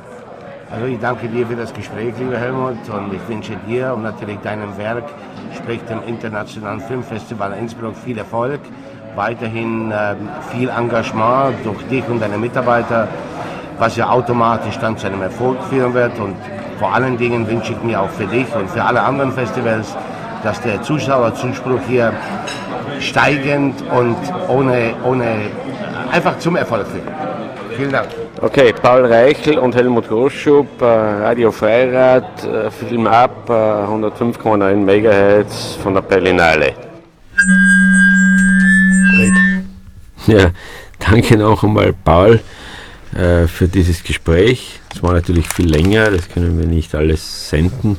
Also 0.73 0.87
ich 0.87 0.99
danke 1.01 1.29
dir 1.29 1.47
für 1.47 1.55
das 1.55 1.73
Gespräch, 1.75 2.15
lieber 2.19 2.39
Helmut, 2.39 2.79
und 2.89 3.13
ich 3.13 3.29
wünsche 3.29 3.55
dir 3.69 3.93
und 3.93 4.03
natürlich 4.03 4.39
deinem 4.39 4.75
Werk, 4.79 5.05
sprich 5.55 5.83
dem 5.83 6.03
Internationalen 6.07 6.81
Filmfestival 6.81 7.53
Innsbruck, 7.53 7.95
viel 7.95 8.17
Erfolg, 8.17 8.61
weiterhin 9.15 9.93
ähm, 9.95 10.31
viel 10.51 10.71
Engagement 10.71 11.57
durch 11.65 11.83
dich 11.89 12.09
und 12.09 12.21
deine 12.21 12.39
Mitarbeiter, 12.39 13.07
was 13.79 13.97
ja 13.97 14.09
automatisch 14.09 14.79
dann 14.79 14.97
zu 14.97 15.09
einem 15.09 15.21
Erfolg 15.21 15.63
führen 15.65 15.93
wird. 15.93 16.19
Und 16.19 16.37
vor 16.79 16.95
allen 16.95 17.19
Dingen 17.19 17.47
wünsche 17.47 17.75
ich 17.75 17.83
mir 17.83 18.01
auch 18.01 18.11
für 18.11 18.27
dich 18.27 18.47
und 18.57 18.71
für 18.71 18.83
alle 18.83 19.03
anderen 19.03 19.33
Festivals, 19.33 19.95
dass 20.43 20.59
der 20.63 20.81
Zuschauerzuspruch 20.81 21.81
hier 21.87 22.15
steigend 22.99 23.75
und 23.91 24.17
ohne, 24.49 24.95
ohne 25.05 25.51
einfach 26.11 26.39
zum 26.39 26.57
Erfolg 26.57 26.87
führt. 26.87 27.05
Vielen 27.77 27.93
Dank. 27.93 28.09
Okay, 28.45 28.73
Paul 28.73 29.07
Reichel 29.07 29.57
und 29.57 29.77
Helmut 29.77 30.09
Groschub, 30.09 30.67
äh, 30.83 30.85
Radio 30.85 31.53
Freirad, 31.53 32.43
äh, 32.43 32.73
Film 32.73 33.07
ab, 33.07 33.49
äh, 33.49 33.53
105,9 33.53 34.85
MHz 34.85 35.77
von 35.81 35.95
der 35.95 36.03
Berlinale. 36.03 36.75
Ja, 40.27 40.51
danke 40.99 41.37
noch 41.37 41.63
einmal, 41.63 41.93
Paul, 41.93 42.41
äh, 43.15 43.47
für 43.47 43.69
dieses 43.69 44.03
Gespräch. 44.03 44.81
Es 44.93 45.05
war 45.05 45.13
natürlich 45.13 45.49
viel 45.49 45.71
länger, 45.71 46.11
das 46.11 46.29
können 46.29 46.59
wir 46.59 46.67
nicht 46.67 46.97
alles 46.97 47.49
senden, 47.49 47.97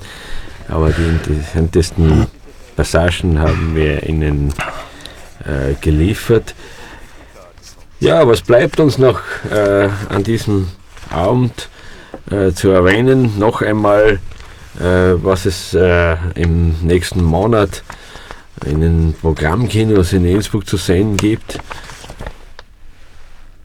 aber 0.67 0.89
die 0.89 1.05
interessantesten 1.05 2.27
Passagen 2.75 3.39
haben 3.39 3.75
wir 3.75 4.03
Ihnen 4.03 4.53
äh, 5.45 5.75
geliefert. 5.79 6.53
Ja, 8.03 8.27
was 8.27 8.41
bleibt 8.41 8.81
uns 8.81 8.97
noch 8.97 9.21
äh, 9.49 9.87
an 10.09 10.25
diesem 10.25 10.67
Abend 11.09 11.69
äh, 12.29 12.51
zu 12.51 12.69
erwähnen? 12.71 13.39
Noch 13.39 13.61
einmal, 13.61 14.19
äh, 14.77 14.83
was 15.23 15.45
es 15.45 15.73
äh, 15.73 16.17
im 16.35 16.75
nächsten 16.81 17.23
Monat 17.23 17.81
in 18.65 18.81
den 18.81 19.15
Programmkinos 19.21 20.11
in 20.11 20.25
Innsbruck 20.25 20.67
zu 20.67 20.75
sehen 20.75 21.15
gibt. 21.15 21.59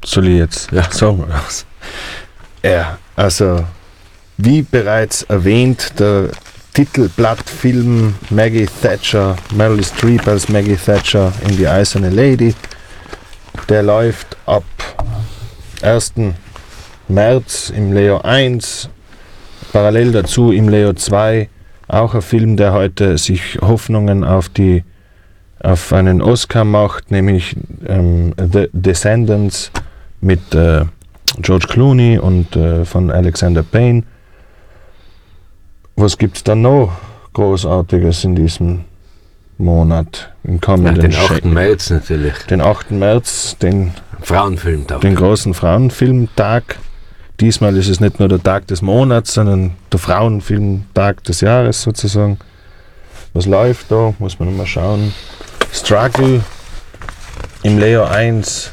Soll 0.04 0.28
ich 0.28 0.38
jetzt 0.38 0.70
Ja. 0.70 0.88
sagen? 0.88 1.24
Ja, 2.62 2.96
also 3.16 3.64
wie 4.36 4.62
bereits 4.62 5.24
erwähnt, 5.24 5.94
der 5.98 6.28
Titelblattfilm 6.74 8.14
Maggie 8.30 8.68
Thatcher, 8.82 9.34
Meryl 9.52 9.82
Streep 9.84 10.28
als 10.28 10.48
Maggie 10.48 10.76
Thatcher 10.76 11.32
in 11.48 11.56
die 11.56 11.66
Eiserne 11.66 12.10
Lady, 12.10 12.54
der 13.66 13.82
läuft 13.82 14.36
ab 14.46 14.64
1. 15.82 16.14
März 17.08 17.70
im 17.70 17.92
Leo 17.92 18.18
1, 18.18 18.88
parallel 19.72 20.12
dazu 20.12 20.52
im 20.52 20.68
Leo 20.68 20.92
2, 20.92 21.48
auch 21.88 22.14
ein 22.14 22.22
Film, 22.22 22.56
der 22.56 22.72
heute 22.72 23.16
sich 23.18 23.58
Hoffnungen 23.60 24.24
auf 24.24 24.48
die 24.48 24.84
auf 25.60 25.92
einen 25.92 26.22
Oscar 26.22 26.64
macht, 26.64 27.10
nämlich 27.10 27.56
ähm, 27.86 28.32
The 28.36 28.68
Descendants 28.72 29.70
mit 30.20 30.54
äh, 30.54 30.84
George 31.40 31.66
Clooney 31.68 32.18
und 32.18 32.54
äh, 32.56 32.84
von 32.84 33.10
Alexander 33.10 33.62
Payne. 33.62 34.04
Was 35.96 36.16
gibt 36.16 36.36
es 36.36 36.44
dann 36.44 36.62
noch 36.62 36.92
Großartiges 37.32 38.24
in 38.24 38.36
diesem 38.36 38.84
Monat? 39.58 40.30
Im 40.44 40.54
Ja, 40.54 40.60
kommenden 40.60 41.00
den 41.00 41.12
Sche- 41.12 41.36
8. 41.36 41.44
März 41.44 41.90
natürlich. 41.90 42.34
den 42.50 42.60
8. 42.60 42.90
März, 42.92 43.56
den, 43.60 43.92
Frauenfilmtag. 44.22 45.00
den 45.00 45.14
großen 45.14 45.54
Frauenfilmtag. 45.54 46.78
Diesmal 47.40 47.76
ist 47.76 47.88
es 47.88 48.00
nicht 48.00 48.18
nur 48.18 48.28
der 48.28 48.42
Tag 48.42 48.66
des 48.66 48.82
Monats, 48.82 49.34
sondern 49.34 49.74
der 49.92 49.98
Frauenfilmtag 50.00 51.22
des 51.24 51.40
Jahres 51.40 51.82
sozusagen. 51.82 52.38
Was 53.32 53.46
läuft 53.46 53.90
da? 53.92 54.14
Muss 54.18 54.38
man 54.40 54.56
mal 54.56 54.66
schauen. 54.66 55.12
Struggle 55.72 56.40
im 57.62 57.78
Leo 57.78 58.04
1. 58.04 58.72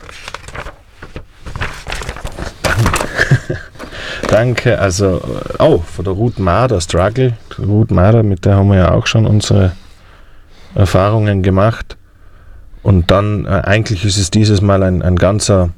Danke, 4.29 4.79
also, 4.79 5.21
oh, 5.59 5.79
von 5.79 6.05
der 6.05 6.13
Ruth 6.13 6.39
Mader 6.39 6.81
Struggle. 6.81 7.33
Ruth 7.59 7.91
Mader, 7.91 8.23
mit 8.23 8.45
der 8.45 8.55
haben 8.55 8.69
wir 8.69 8.77
ja 8.77 8.91
auch 8.91 9.05
schon 9.07 9.25
unsere 9.27 9.73
Erfahrungen 10.75 11.41
gemacht. 11.41 11.97
Und 12.83 13.09
dann, 13.09 13.45
äh, 13.45 13.61
eigentlich 13.63 14.05
ist 14.05 14.17
es 14.17 14.29
dieses 14.29 14.61
Mal 14.61 14.83
ein, 14.83 15.01
ein 15.01 15.15
ganzer 15.15 15.71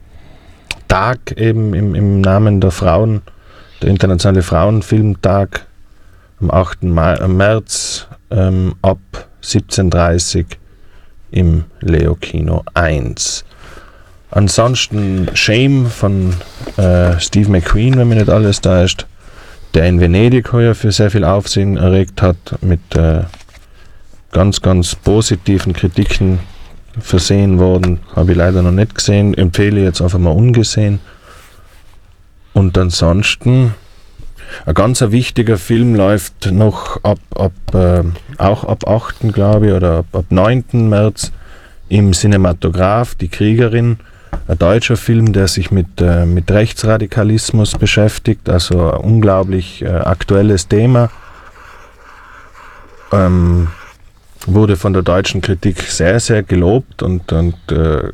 Tag 0.88 1.32
eben 1.38 1.74
im, 1.74 1.96
im 1.96 2.22
Namen 2.22 2.60
der 2.60 2.72
Frauen, 2.72 3.22
der 3.82 3.90
Internationale 3.90 4.42
Frauenfilmtag 4.42 5.66
am 6.42 6.52
8. 6.52 6.84
Ma 6.84 7.14
äh, 7.14 7.28
März 7.28 8.08
ähm, 8.30 8.76
ab 8.82 9.00
17.30 9.44 10.46
im 11.32 11.66
Leo 11.80 12.16
Kino 12.16 12.64
1. 12.74 13.46
Ansonsten 14.32 15.30
Shame 15.34 15.86
von 15.86 16.34
äh, 16.76 17.20
Steve 17.20 17.50
McQueen, 17.50 17.98
wenn 17.98 18.10
mir 18.10 18.16
nicht 18.16 18.30
alles 18.30 18.60
da 18.62 18.84
ist, 18.84 19.08
der 19.74 19.86
in 19.88 20.00
Venedig 20.00 20.52
heuer 20.52 20.76
für 20.76 20.92
sehr 20.92 21.12
viel 21.12 21.24
Aufsehen 21.24 21.78
erregt 21.78 22.22
hat, 22.22 22.38
mit 22.62 22.96
äh, 22.96 23.24
ganz, 24.32 24.62
ganz 24.62 24.96
positiven 24.96 25.74
Kritiken 25.74 26.40
versehen 27.00 27.60
worden. 27.60 28.00
Habe 28.16 28.32
ich 28.32 28.38
leider 28.38 28.62
noch 28.62 28.72
nicht 28.72 28.96
gesehen, 28.96 29.34
empfehle 29.34 29.84
jetzt 29.84 30.02
einfach 30.02 30.20
mal 30.20 30.32
ungesehen. 30.32 31.00
Und 32.54 32.78
ansonsten, 32.78 33.76
ein 34.66 34.74
ganz 34.74 35.02
wichtiger 35.02 35.58
Film 35.58 35.96
läuft 35.96 36.52
noch 36.52 37.04
ab, 37.04 37.20
ab 37.36 37.52
äh, 37.74 38.04
auch 38.38 38.64
ab 38.64 38.88
8. 38.88 39.32
glaube 39.34 39.68
ich, 39.68 39.74
oder 39.74 40.00
ab, 40.00 40.06
ab 40.14 40.26
9. 40.30 40.90
März 40.90 41.32
im 41.90 42.14
Cinematograph, 42.14 43.16
Die 43.16 43.28
Kriegerin, 43.28 43.98
ein 44.48 44.58
deutscher 44.58 44.98
Film, 44.98 45.34
der 45.34 45.48
sich 45.48 45.72
mit, 45.72 46.02
äh, 46.02 46.26
mit 46.26 46.50
Rechtsradikalismus 46.50 47.78
beschäftigt, 47.78 48.50
also 48.50 48.92
ein 48.92 49.02
unglaublich 49.02 49.82
äh, 49.84 49.88
aktuelles 49.88 50.68
Thema. 50.68 51.12
Ähm, 53.12 53.68
wurde 54.46 54.76
von 54.78 54.94
der 54.94 55.02
deutschen 55.02 55.42
Kritik 55.42 55.82
sehr, 55.82 56.20
sehr 56.20 56.44
gelobt 56.44 57.02
und, 57.04 57.32
und 57.32 57.72
äh, 57.72 58.12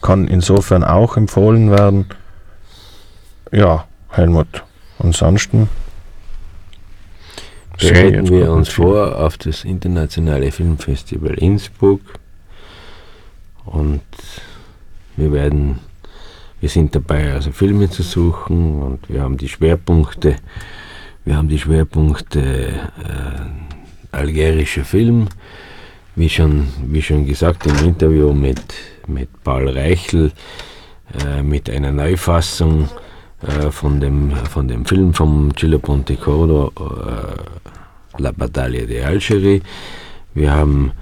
kann 0.00 0.28
insofern 0.28 0.84
auch 0.84 1.16
empfohlen 1.16 1.70
werden. 1.70 2.06
Ja, 3.52 3.86
Helmut. 4.10 4.64
Ansonsten 4.98 5.68
bereiten 7.78 8.28
wir 8.28 8.50
uns 8.52 8.68
vor 8.68 9.18
auf 9.18 9.38
das 9.38 9.64
internationale 9.64 10.50
Filmfestival 10.50 11.34
Innsbruck 11.34 12.00
und 13.64 14.02
wir 15.16 15.32
werden, 15.32 15.78
wir 16.60 16.68
sind 16.68 16.94
dabei, 16.94 17.32
also 17.32 17.52
Filme 17.52 17.90
zu 17.90 18.02
suchen 18.02 18.82
und 18.82 19.08
wir 19.08 19.22
haben 19.22 19.36
die 19.36 19.48
Schwerpunkte, 19.48 20.36
wir 21.24 21.36
haben 21.36 21.48
die 21.48 21.58
Schwerpunkte 21.58 22.40
äh, 22.40 23.67
algerischer 24.12 24.84
Film, 24.84 25.28
wie 26.16 26.28
schon, 26.28 26.68
wie 26.86 27.02
schon 27.02 27.26
gesagt 27.26 27.66
im 27.66 27.76
Interview 27.78 28.32
mit, 28.32 28.62
mit 29.06 29.28
Paul 29.44 29.68
Reichel, 29.68 30.32
äh, 31.24 31.42
mit 31.42 31.70
einer 31.70 31.92
Neufassung 31.92 32.88
äh, 33.42 33.70
von, 33.70 34.00
dem, 34.00 34.32
von 34.32 34.68
dem 34.68 34.84
Film 34.84 35.14
von 35.14 35.52
Gillo 35.52 35.78
Pontecordo, 35.78 36.72
äh, 36.76 38.20
La 38.20 38.32
Battaglia 38.32 38.84
de 38.84 39.02
Algerie. 39.04 39.62
Wir 40.34 40.52
haben, 40.52 40.92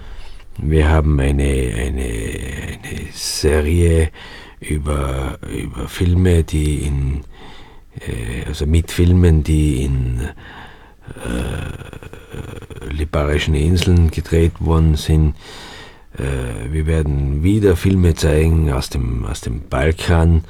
wir 0.58 0.88
haben 0.88 1.18
eine, 1.18 1.42
eine, 1.42 2.04
eine 2.04 3.08
Serie 3.12 4.10
über, 4.60 5.38
über 5.50 5.88
Filme, 5.88 6.44
die 6.44 6.86
in, 6.86 7.22
äh, 8.00 8.46
also 8.46 8.66
mit 8.66 8.90
Filmen, 8.90 9.42
die 9.42 9.84
in 9.84 10.28
äh, 11.24 12.92
Liparischen 12.92 13.54
Inseln 13.54 14.10
gedreht 14.10 14.52
worden 14.60 14.96
sind. 14.96 15.34
Äh, 16.18 16.72
wir 16.72 16.86
werden 16.86 17.42
wieder 17.42 17.76
Filme 17.76 18.14
zeigen 18.14 18.72
aus 18.72 18.88
dem, 18.90 19.24
aus 19.24 19.40
dem 19.40 19.68
Balkan, 19.68 20.44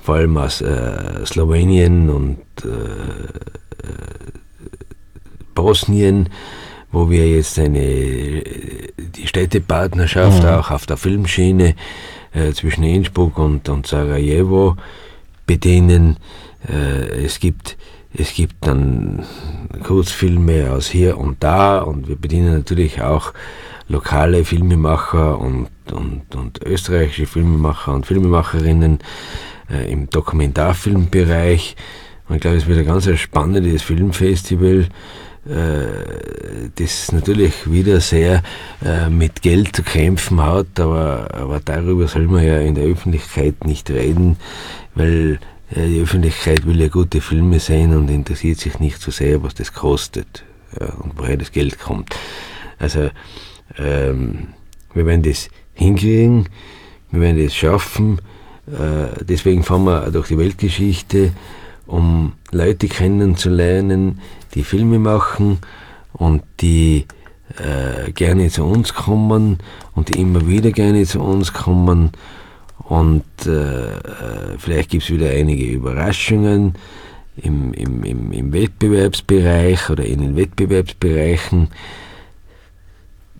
vor 0.00 0.16
allem 0.16 0.36
aus 0.36 0.60
äh, 0.60 1.24
Slowenien 1.24 2.10
und 2.10 2.38
äh, 2.64 2.68
Bosnien, 5.54 6.28
wo 6.90 7.10
wir 7.10 7.28
jetzt 7.28 7.58
eine, 7.58 8.42
die 8.96 9.26
Städtepartnerschaft 9.26 10.42
Mhm. 10.42 10.48
auch 10.48 10.70
auf 10.70 10.86
der 10.86 10.96
Filmschiene 10.96 11.74
äh, 12.32 12.52
zwischen 12.52 12.84
Innsbruck 12.84 13.38
und, 13.38 13.68
und 13.68 13.86
Sarajevo 13.86 14.76
bedienen. 15.46 16.16
Äh, 16.68 17.24
es 17.24 17.40
gibt 17.40 17.76
es 18.14 18.34
gibt 18.34 18.66
dann 18.66 19.24
Kurzfilme 19.84 20.72
aus 20.72 20.88
hier 20.88 21.18
und 21.18 21.42
da 21.42 21.78
und 21.80 22.08
wir 22.08 22.16
bedienen 22.16 22.54
natürlich 22.54 23.02
auch 23.02 23.32
lokale 23.88 24.44
Filmemacher 24.44 25.38
und, 25.38 25.68
und, 25.90 26.34
und 26.34 26.62
österreichische 26.64 27.26
Filmemacher 27.26 27.94
und 27.94 28.06
Filmemacherinnen 28.06 28.98
äh, 29.70 29.90
im 29.90 30.08
Dokumentarfilmbereich. 30.10 31.76
Und 32.28 32.36
ich 32.36 32.40
glaube, 32.42 32.58
es 32.58 32.66
wird 32.66 32.78
ein 32.78 32.86
ganz 32.86 33.08
spannendes 33.18 33.82
Filmfestival, 33.82 34.88
äh, 35.48 36.68
das 36.74 37.12
natürlich 37.12 37.70
wieder 37.70 38.00
sehr 38.00 38.42
äh, 38.84 39.08
mit 39.08 39.40
Geld 39.40 39.74
zu 39.74 39.82
kämpfen 39.82 40.42
hat, 40.42 40.78
aber, 40.78 41.28
aber 41.32 41.60
darüber 41.64 42.06
soll 42.06 42.26
man 42.26 42.44
ja 42.44 42.58
in 42.60 42.74
der 42.74 42.84
Öffentlichkeit 42.84 43.64
nicht 43.64 43.90
reden, 43.90 44.36
weil 44.94 45.38
ja, 45.74 45.84
die 45.84 46.00
Öffentlichkeit 46.00 46.66
will 46.66 46.80
ja 46.80 46.88
gute 46.88 47.20
Filme 47.20 47.60
sehen 47.60 47.94
und 47.94 48.08
interessiert 48.08 48.58
sich 48.58 48.78
nicht 48.78 49.00
so 49.00 49.10
sehr, 49.10 49.42
was 49.42 49.54
das 49.54 49.72
kostet 49.72 50.44
ja, 50.78 50.86
und 50.94 51.12
woher 51.16 51.36
das 51.36 51.52
Geld 51.52 51.78
kommt. 51.78 52.14
Also 52.78 53.10
ähm, 53.78 54.48
wir 54.94 55.06
werden 55.06 55.22
das 55.22 55.48
hinkriegen, 55.74 56.48
wir 57.10 57.20
werden 57.20 57.42
das 57.42 57.54
schaffen. 57.54 58.18
Äh, 58.66 59.24
deswegen 59.24 59.62
fahren 59.62 59.84
wir 59.84 60.10
durch 60.10 60.28
die 60.28 60.38
Weltgeschichte, 60.38 61.32
um 61.86 62.32
Leute 62.50 62.88
kennenzulernen, 62.88 64.20
die 64.54 64.64
Filme 64.64 64.98
machen 64.98 65.58
und 66.12 66.42
die 66.60 67.06
äh, 67.56 68.12
gerne 68.12 68.48
zu 68.50 68.64
uns 68.64 68.94
kommen 68.94 69.58
und 69.94 70.08
die 70.08 70.20
immer 70.20 70.46
wieder 70.46 70.70
gerne 70.70 71.04
zu 71.04 71.20
uns 71.20 71.52
kommen. 71.52 72.12
Und 72.84 73.24
äh, 73.46 73.92
äh, 73.92 74.58
vielleicht 74.58 74.90
gibt 74.90 75.04
es 75.04 75.10
wieder 75.10 75.30
einige 75.30 75.64
Überraschungen 75.64 76.74
im, 77.36 77.72
im, 77.74 78.02
im, 78.04 78.32
im 78.32 78.52
Wettbewerbsbereich 78.52 79.90
oder 79.90 80.04
in 80.04 80.20
den 80.20 80.36
Wettbewerbsbereichen. 80.36 81.68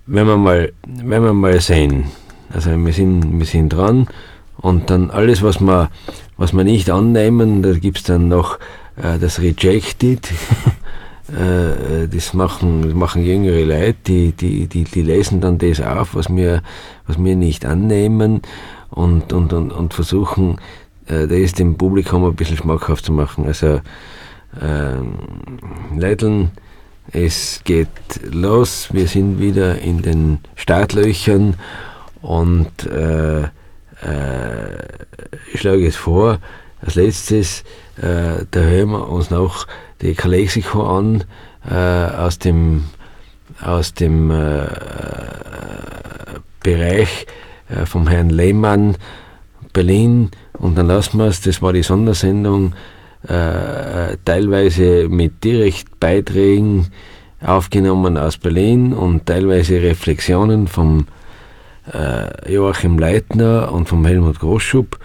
Wenn 0.07 0.27
wir 0.27 0.37
mal, 0.37 0.73
wenn 0.87 1.23
wir 1.23 1.33
mal 1.33 1.61
sehen, 1.61 2.05
also 2.53 2.71
wir 2.71 2.93
sind, 2.93 3.39
wir 3.39 3.47
sind 3.47 3.71
dran 3.71 4.09
Und 4.61 4.91
dann 4.91 5.11
alles, 5.11 5.43
was 5.43 5.61
wir, 5.61 5.91
was 6.37 6.53
wir 6.53 6.65
nicht 6.65 6.91
annehmen, 6.91 7.63
da 7.63 7.73
gibt 7.73 7.99
es 7.99 8.03
dann 8.05 8.29
noch 8.29 8.59
äh, 8.97 9.19
das 9.19 9.41
Rejected. 9.41 10.29
äh, 11.29 12.09
das 12.09 12.35
machen, 12.35 12.83
das 12.83 12.95
machen 12.95 13.25
jüngere 13.25 13.65
Leute, 13.65 13.95
die, 14.07 14.33
die, 14.33 14.67
die, 14.67 14.85
die 14.85 15.03
lesen 15.03 15.41
dann 15.41 15.59
das 15.59 15.81
auf, 15.81 16.15
was 16.15 16.29
wir, 16.29 16.63
was 17.07 17.23
wir 17.23 17.37
nicht 17.37 17.65
annehmen 17.67 18.43
und, 18.91 19.33
und, 19.33 19.53
und, 19.53 19.73
und 19.73 19.95
versuchen, 19.95 20.59
äh, 21.07 21.27
das 21.27 21.53
dem 21.53 21.77
Publikum 21.77 22.25
ein 22.25 22.35
bisschen 22.35 22.57
schmackhaft 22.57 23.05
zu 23.05 23.13
machen. 23.13 23.47
Also, 23.47 23.81
ähm, 24.63 25.15
Leideln, 25.97 26.51
es 27.13 27.63
geht 27.65 27.89
los, 28.23 28.89
wir 28.93 29.07
sind 29.07 29.39
wieder 29.39 29.79
in 29.79 30.03
den 30.03 30.41
Startlöchern 30.57 31.55
und 32.21 32.87
äh, 32.87 33.43
äh, 33.43 33.49
ich 35.53 35.61
schlage 35.61 35.87
es 35.87 35.97
vor, 35.97 36.39
als 36.83 36.95
letztes, 36.95 37.63
äh, 37.97 38.45
da 38.51 38.61
hören 38.61 38.91
wir 38.91 39.09
uns 39.09 39.31
noch 39.31 39.67
die 40.01 40.15
Kalexiko 40.15 40.83
an 40.99 41.25
äh, 41.69 41.75
aus 41.75 42.39
dem, 42.39 42.85
aus 43.61 43.95
dem 43.95 44.31
äh, 44.31 44.67
Bereich 46.63 47.27
äh, 47.69 47.87
vom 47.87 48.09
Herrn 48.09 48.31
Lehmann, 48.31 48.97
Berlin 49.73 50.31
und 50.55 50.77
dann 50.77 50.87
lassen 50.87 51.19
wir 51.19 51.27
es, 51.27 51.41
das 51.41 51.63
war 51.63 51.73
die 51.73 51.83
Sondersendung, 51.83 52.75
äh, 53.27 54.17
teilweise 54.25 55.09
mit 55.09 55.45
Direktbeiträgen 55.45 56.87
aufgenommen 57.41 58.17
aus 58.17 58.37
Berlin 58.37 58.93
und 58.93 59.27
teilweise 59.27 59.83
Reflexionen 59.83 60.67
vom 60.67 61.07
äh, 61.93 62.53
Joachim 62.53 62.99
Leitner 62.99 63.73
und 63.73 63.89
vom 63.89 64.05
Helmut 64.05 64.41
Großschub. 64.41 64.99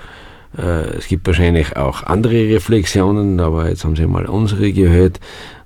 Äh, 0.57 0.97
es 0.97 1.07
gibt 1.07 1.27
wahrscheinlich 1.27 1.75
auch 1.77 2.03
andere 2.03 2.33
Reflexionen, 2.49 3.39
aber 3.39 3.69
jetzt 3.69 3.83
haben 3.83 3.95
Sie 3.95 4.05
mal 4.05 4.25
unsere 4.25 4.71
gehört 4.71 5.19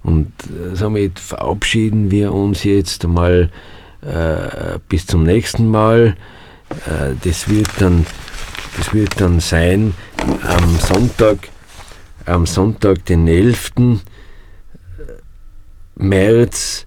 und 0.04 0.32
äh, 0.44 0.76
somit 0.76 1.20
verabschieden 1.20 2.12
wir 2.12 2.34
uns 2.34 2.64
jetzt 2.64 3.06
einmal 3.06 3.50
äh, 4.02 4.80
bis 4.90 5.06
zum 5.06 5.24
nächsten 5.24 5.70
Mal. 5.70 6.16
Äh, 6.70 7.16
das 7.24 7.50
wird 7.50 7.70
dann, 7.80 8.06
das 8.78 8.94
wird 8.94 9.20
dann 9.20 9.40
sein 9.40 9.94
am 10.44 10.78
Sonntag, 10.78 11.50
am 12.26 12.46
Sonntag, 12.46 13.06
den 13.06 13.28
11. 13.28 13.72
März 15.96 16.86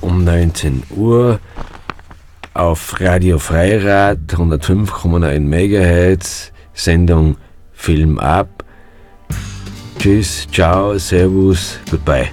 um 0.00 0.24
19 0.24 0.82
Uhr 0.90 1.40
auf 2.54 3.00
Radio 3.00 3.38
Freirad 3.38 4.18
105,9 4.28 5.40
MHz, 5.40 6.52
Sendung 6.72 7.36
Film 7.72 8.18
ab. 8.18 8.64
Tschüss, 9.98 10.46
ciao, 10.50 10.98
servus, 10.98 11.78
goodbye. 11.90 12.28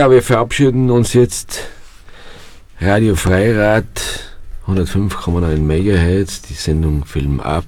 Ja, 0.00 0.10
wir 0.10 0.22
verabschieden 0.22 0.90
uns 0.90 1.12
jetzt. 1.12 1.68
Radio 2.80 3.16
Freirad 3.16 3.84
105,9 4.66 5.58
MHz, 5.58 6.40
die 6.40 6.54
Sendung 6.54 7.04
Film 7.04 7.38
ab 7.38 7.66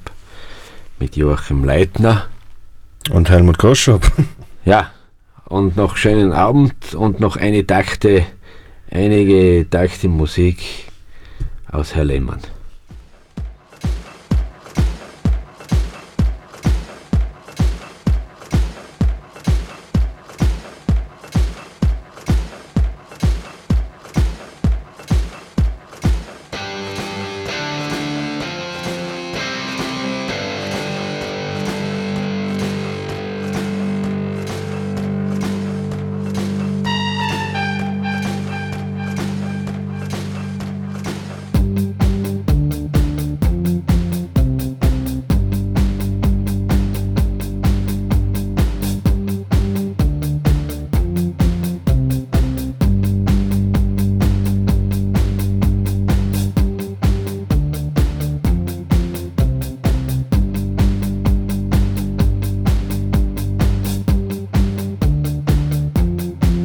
mit 0.99 1.15
Joachim 1.15 1.63
Leitner. 1.63 2.29
Und 3.11 3.29
Helmut 3.29 3.59
Groschop. 3.59 4.11
Ja, 4.65 4.93
und 5.45 5.77
noch 5.77 5.99
schönen 5.99 6.33
Abend 6.33 6.95
und 6.95 7.21
noch 7.21 7.37
eine 7.37 7.67
Takte, 7.67 8.25
einige 8.91 9.69
Takte 9.69 10.09
Musik 10.09 10.63
aus 11.71 11.95
Herr 11.95 12.07
Lehmann. 12.07 12.41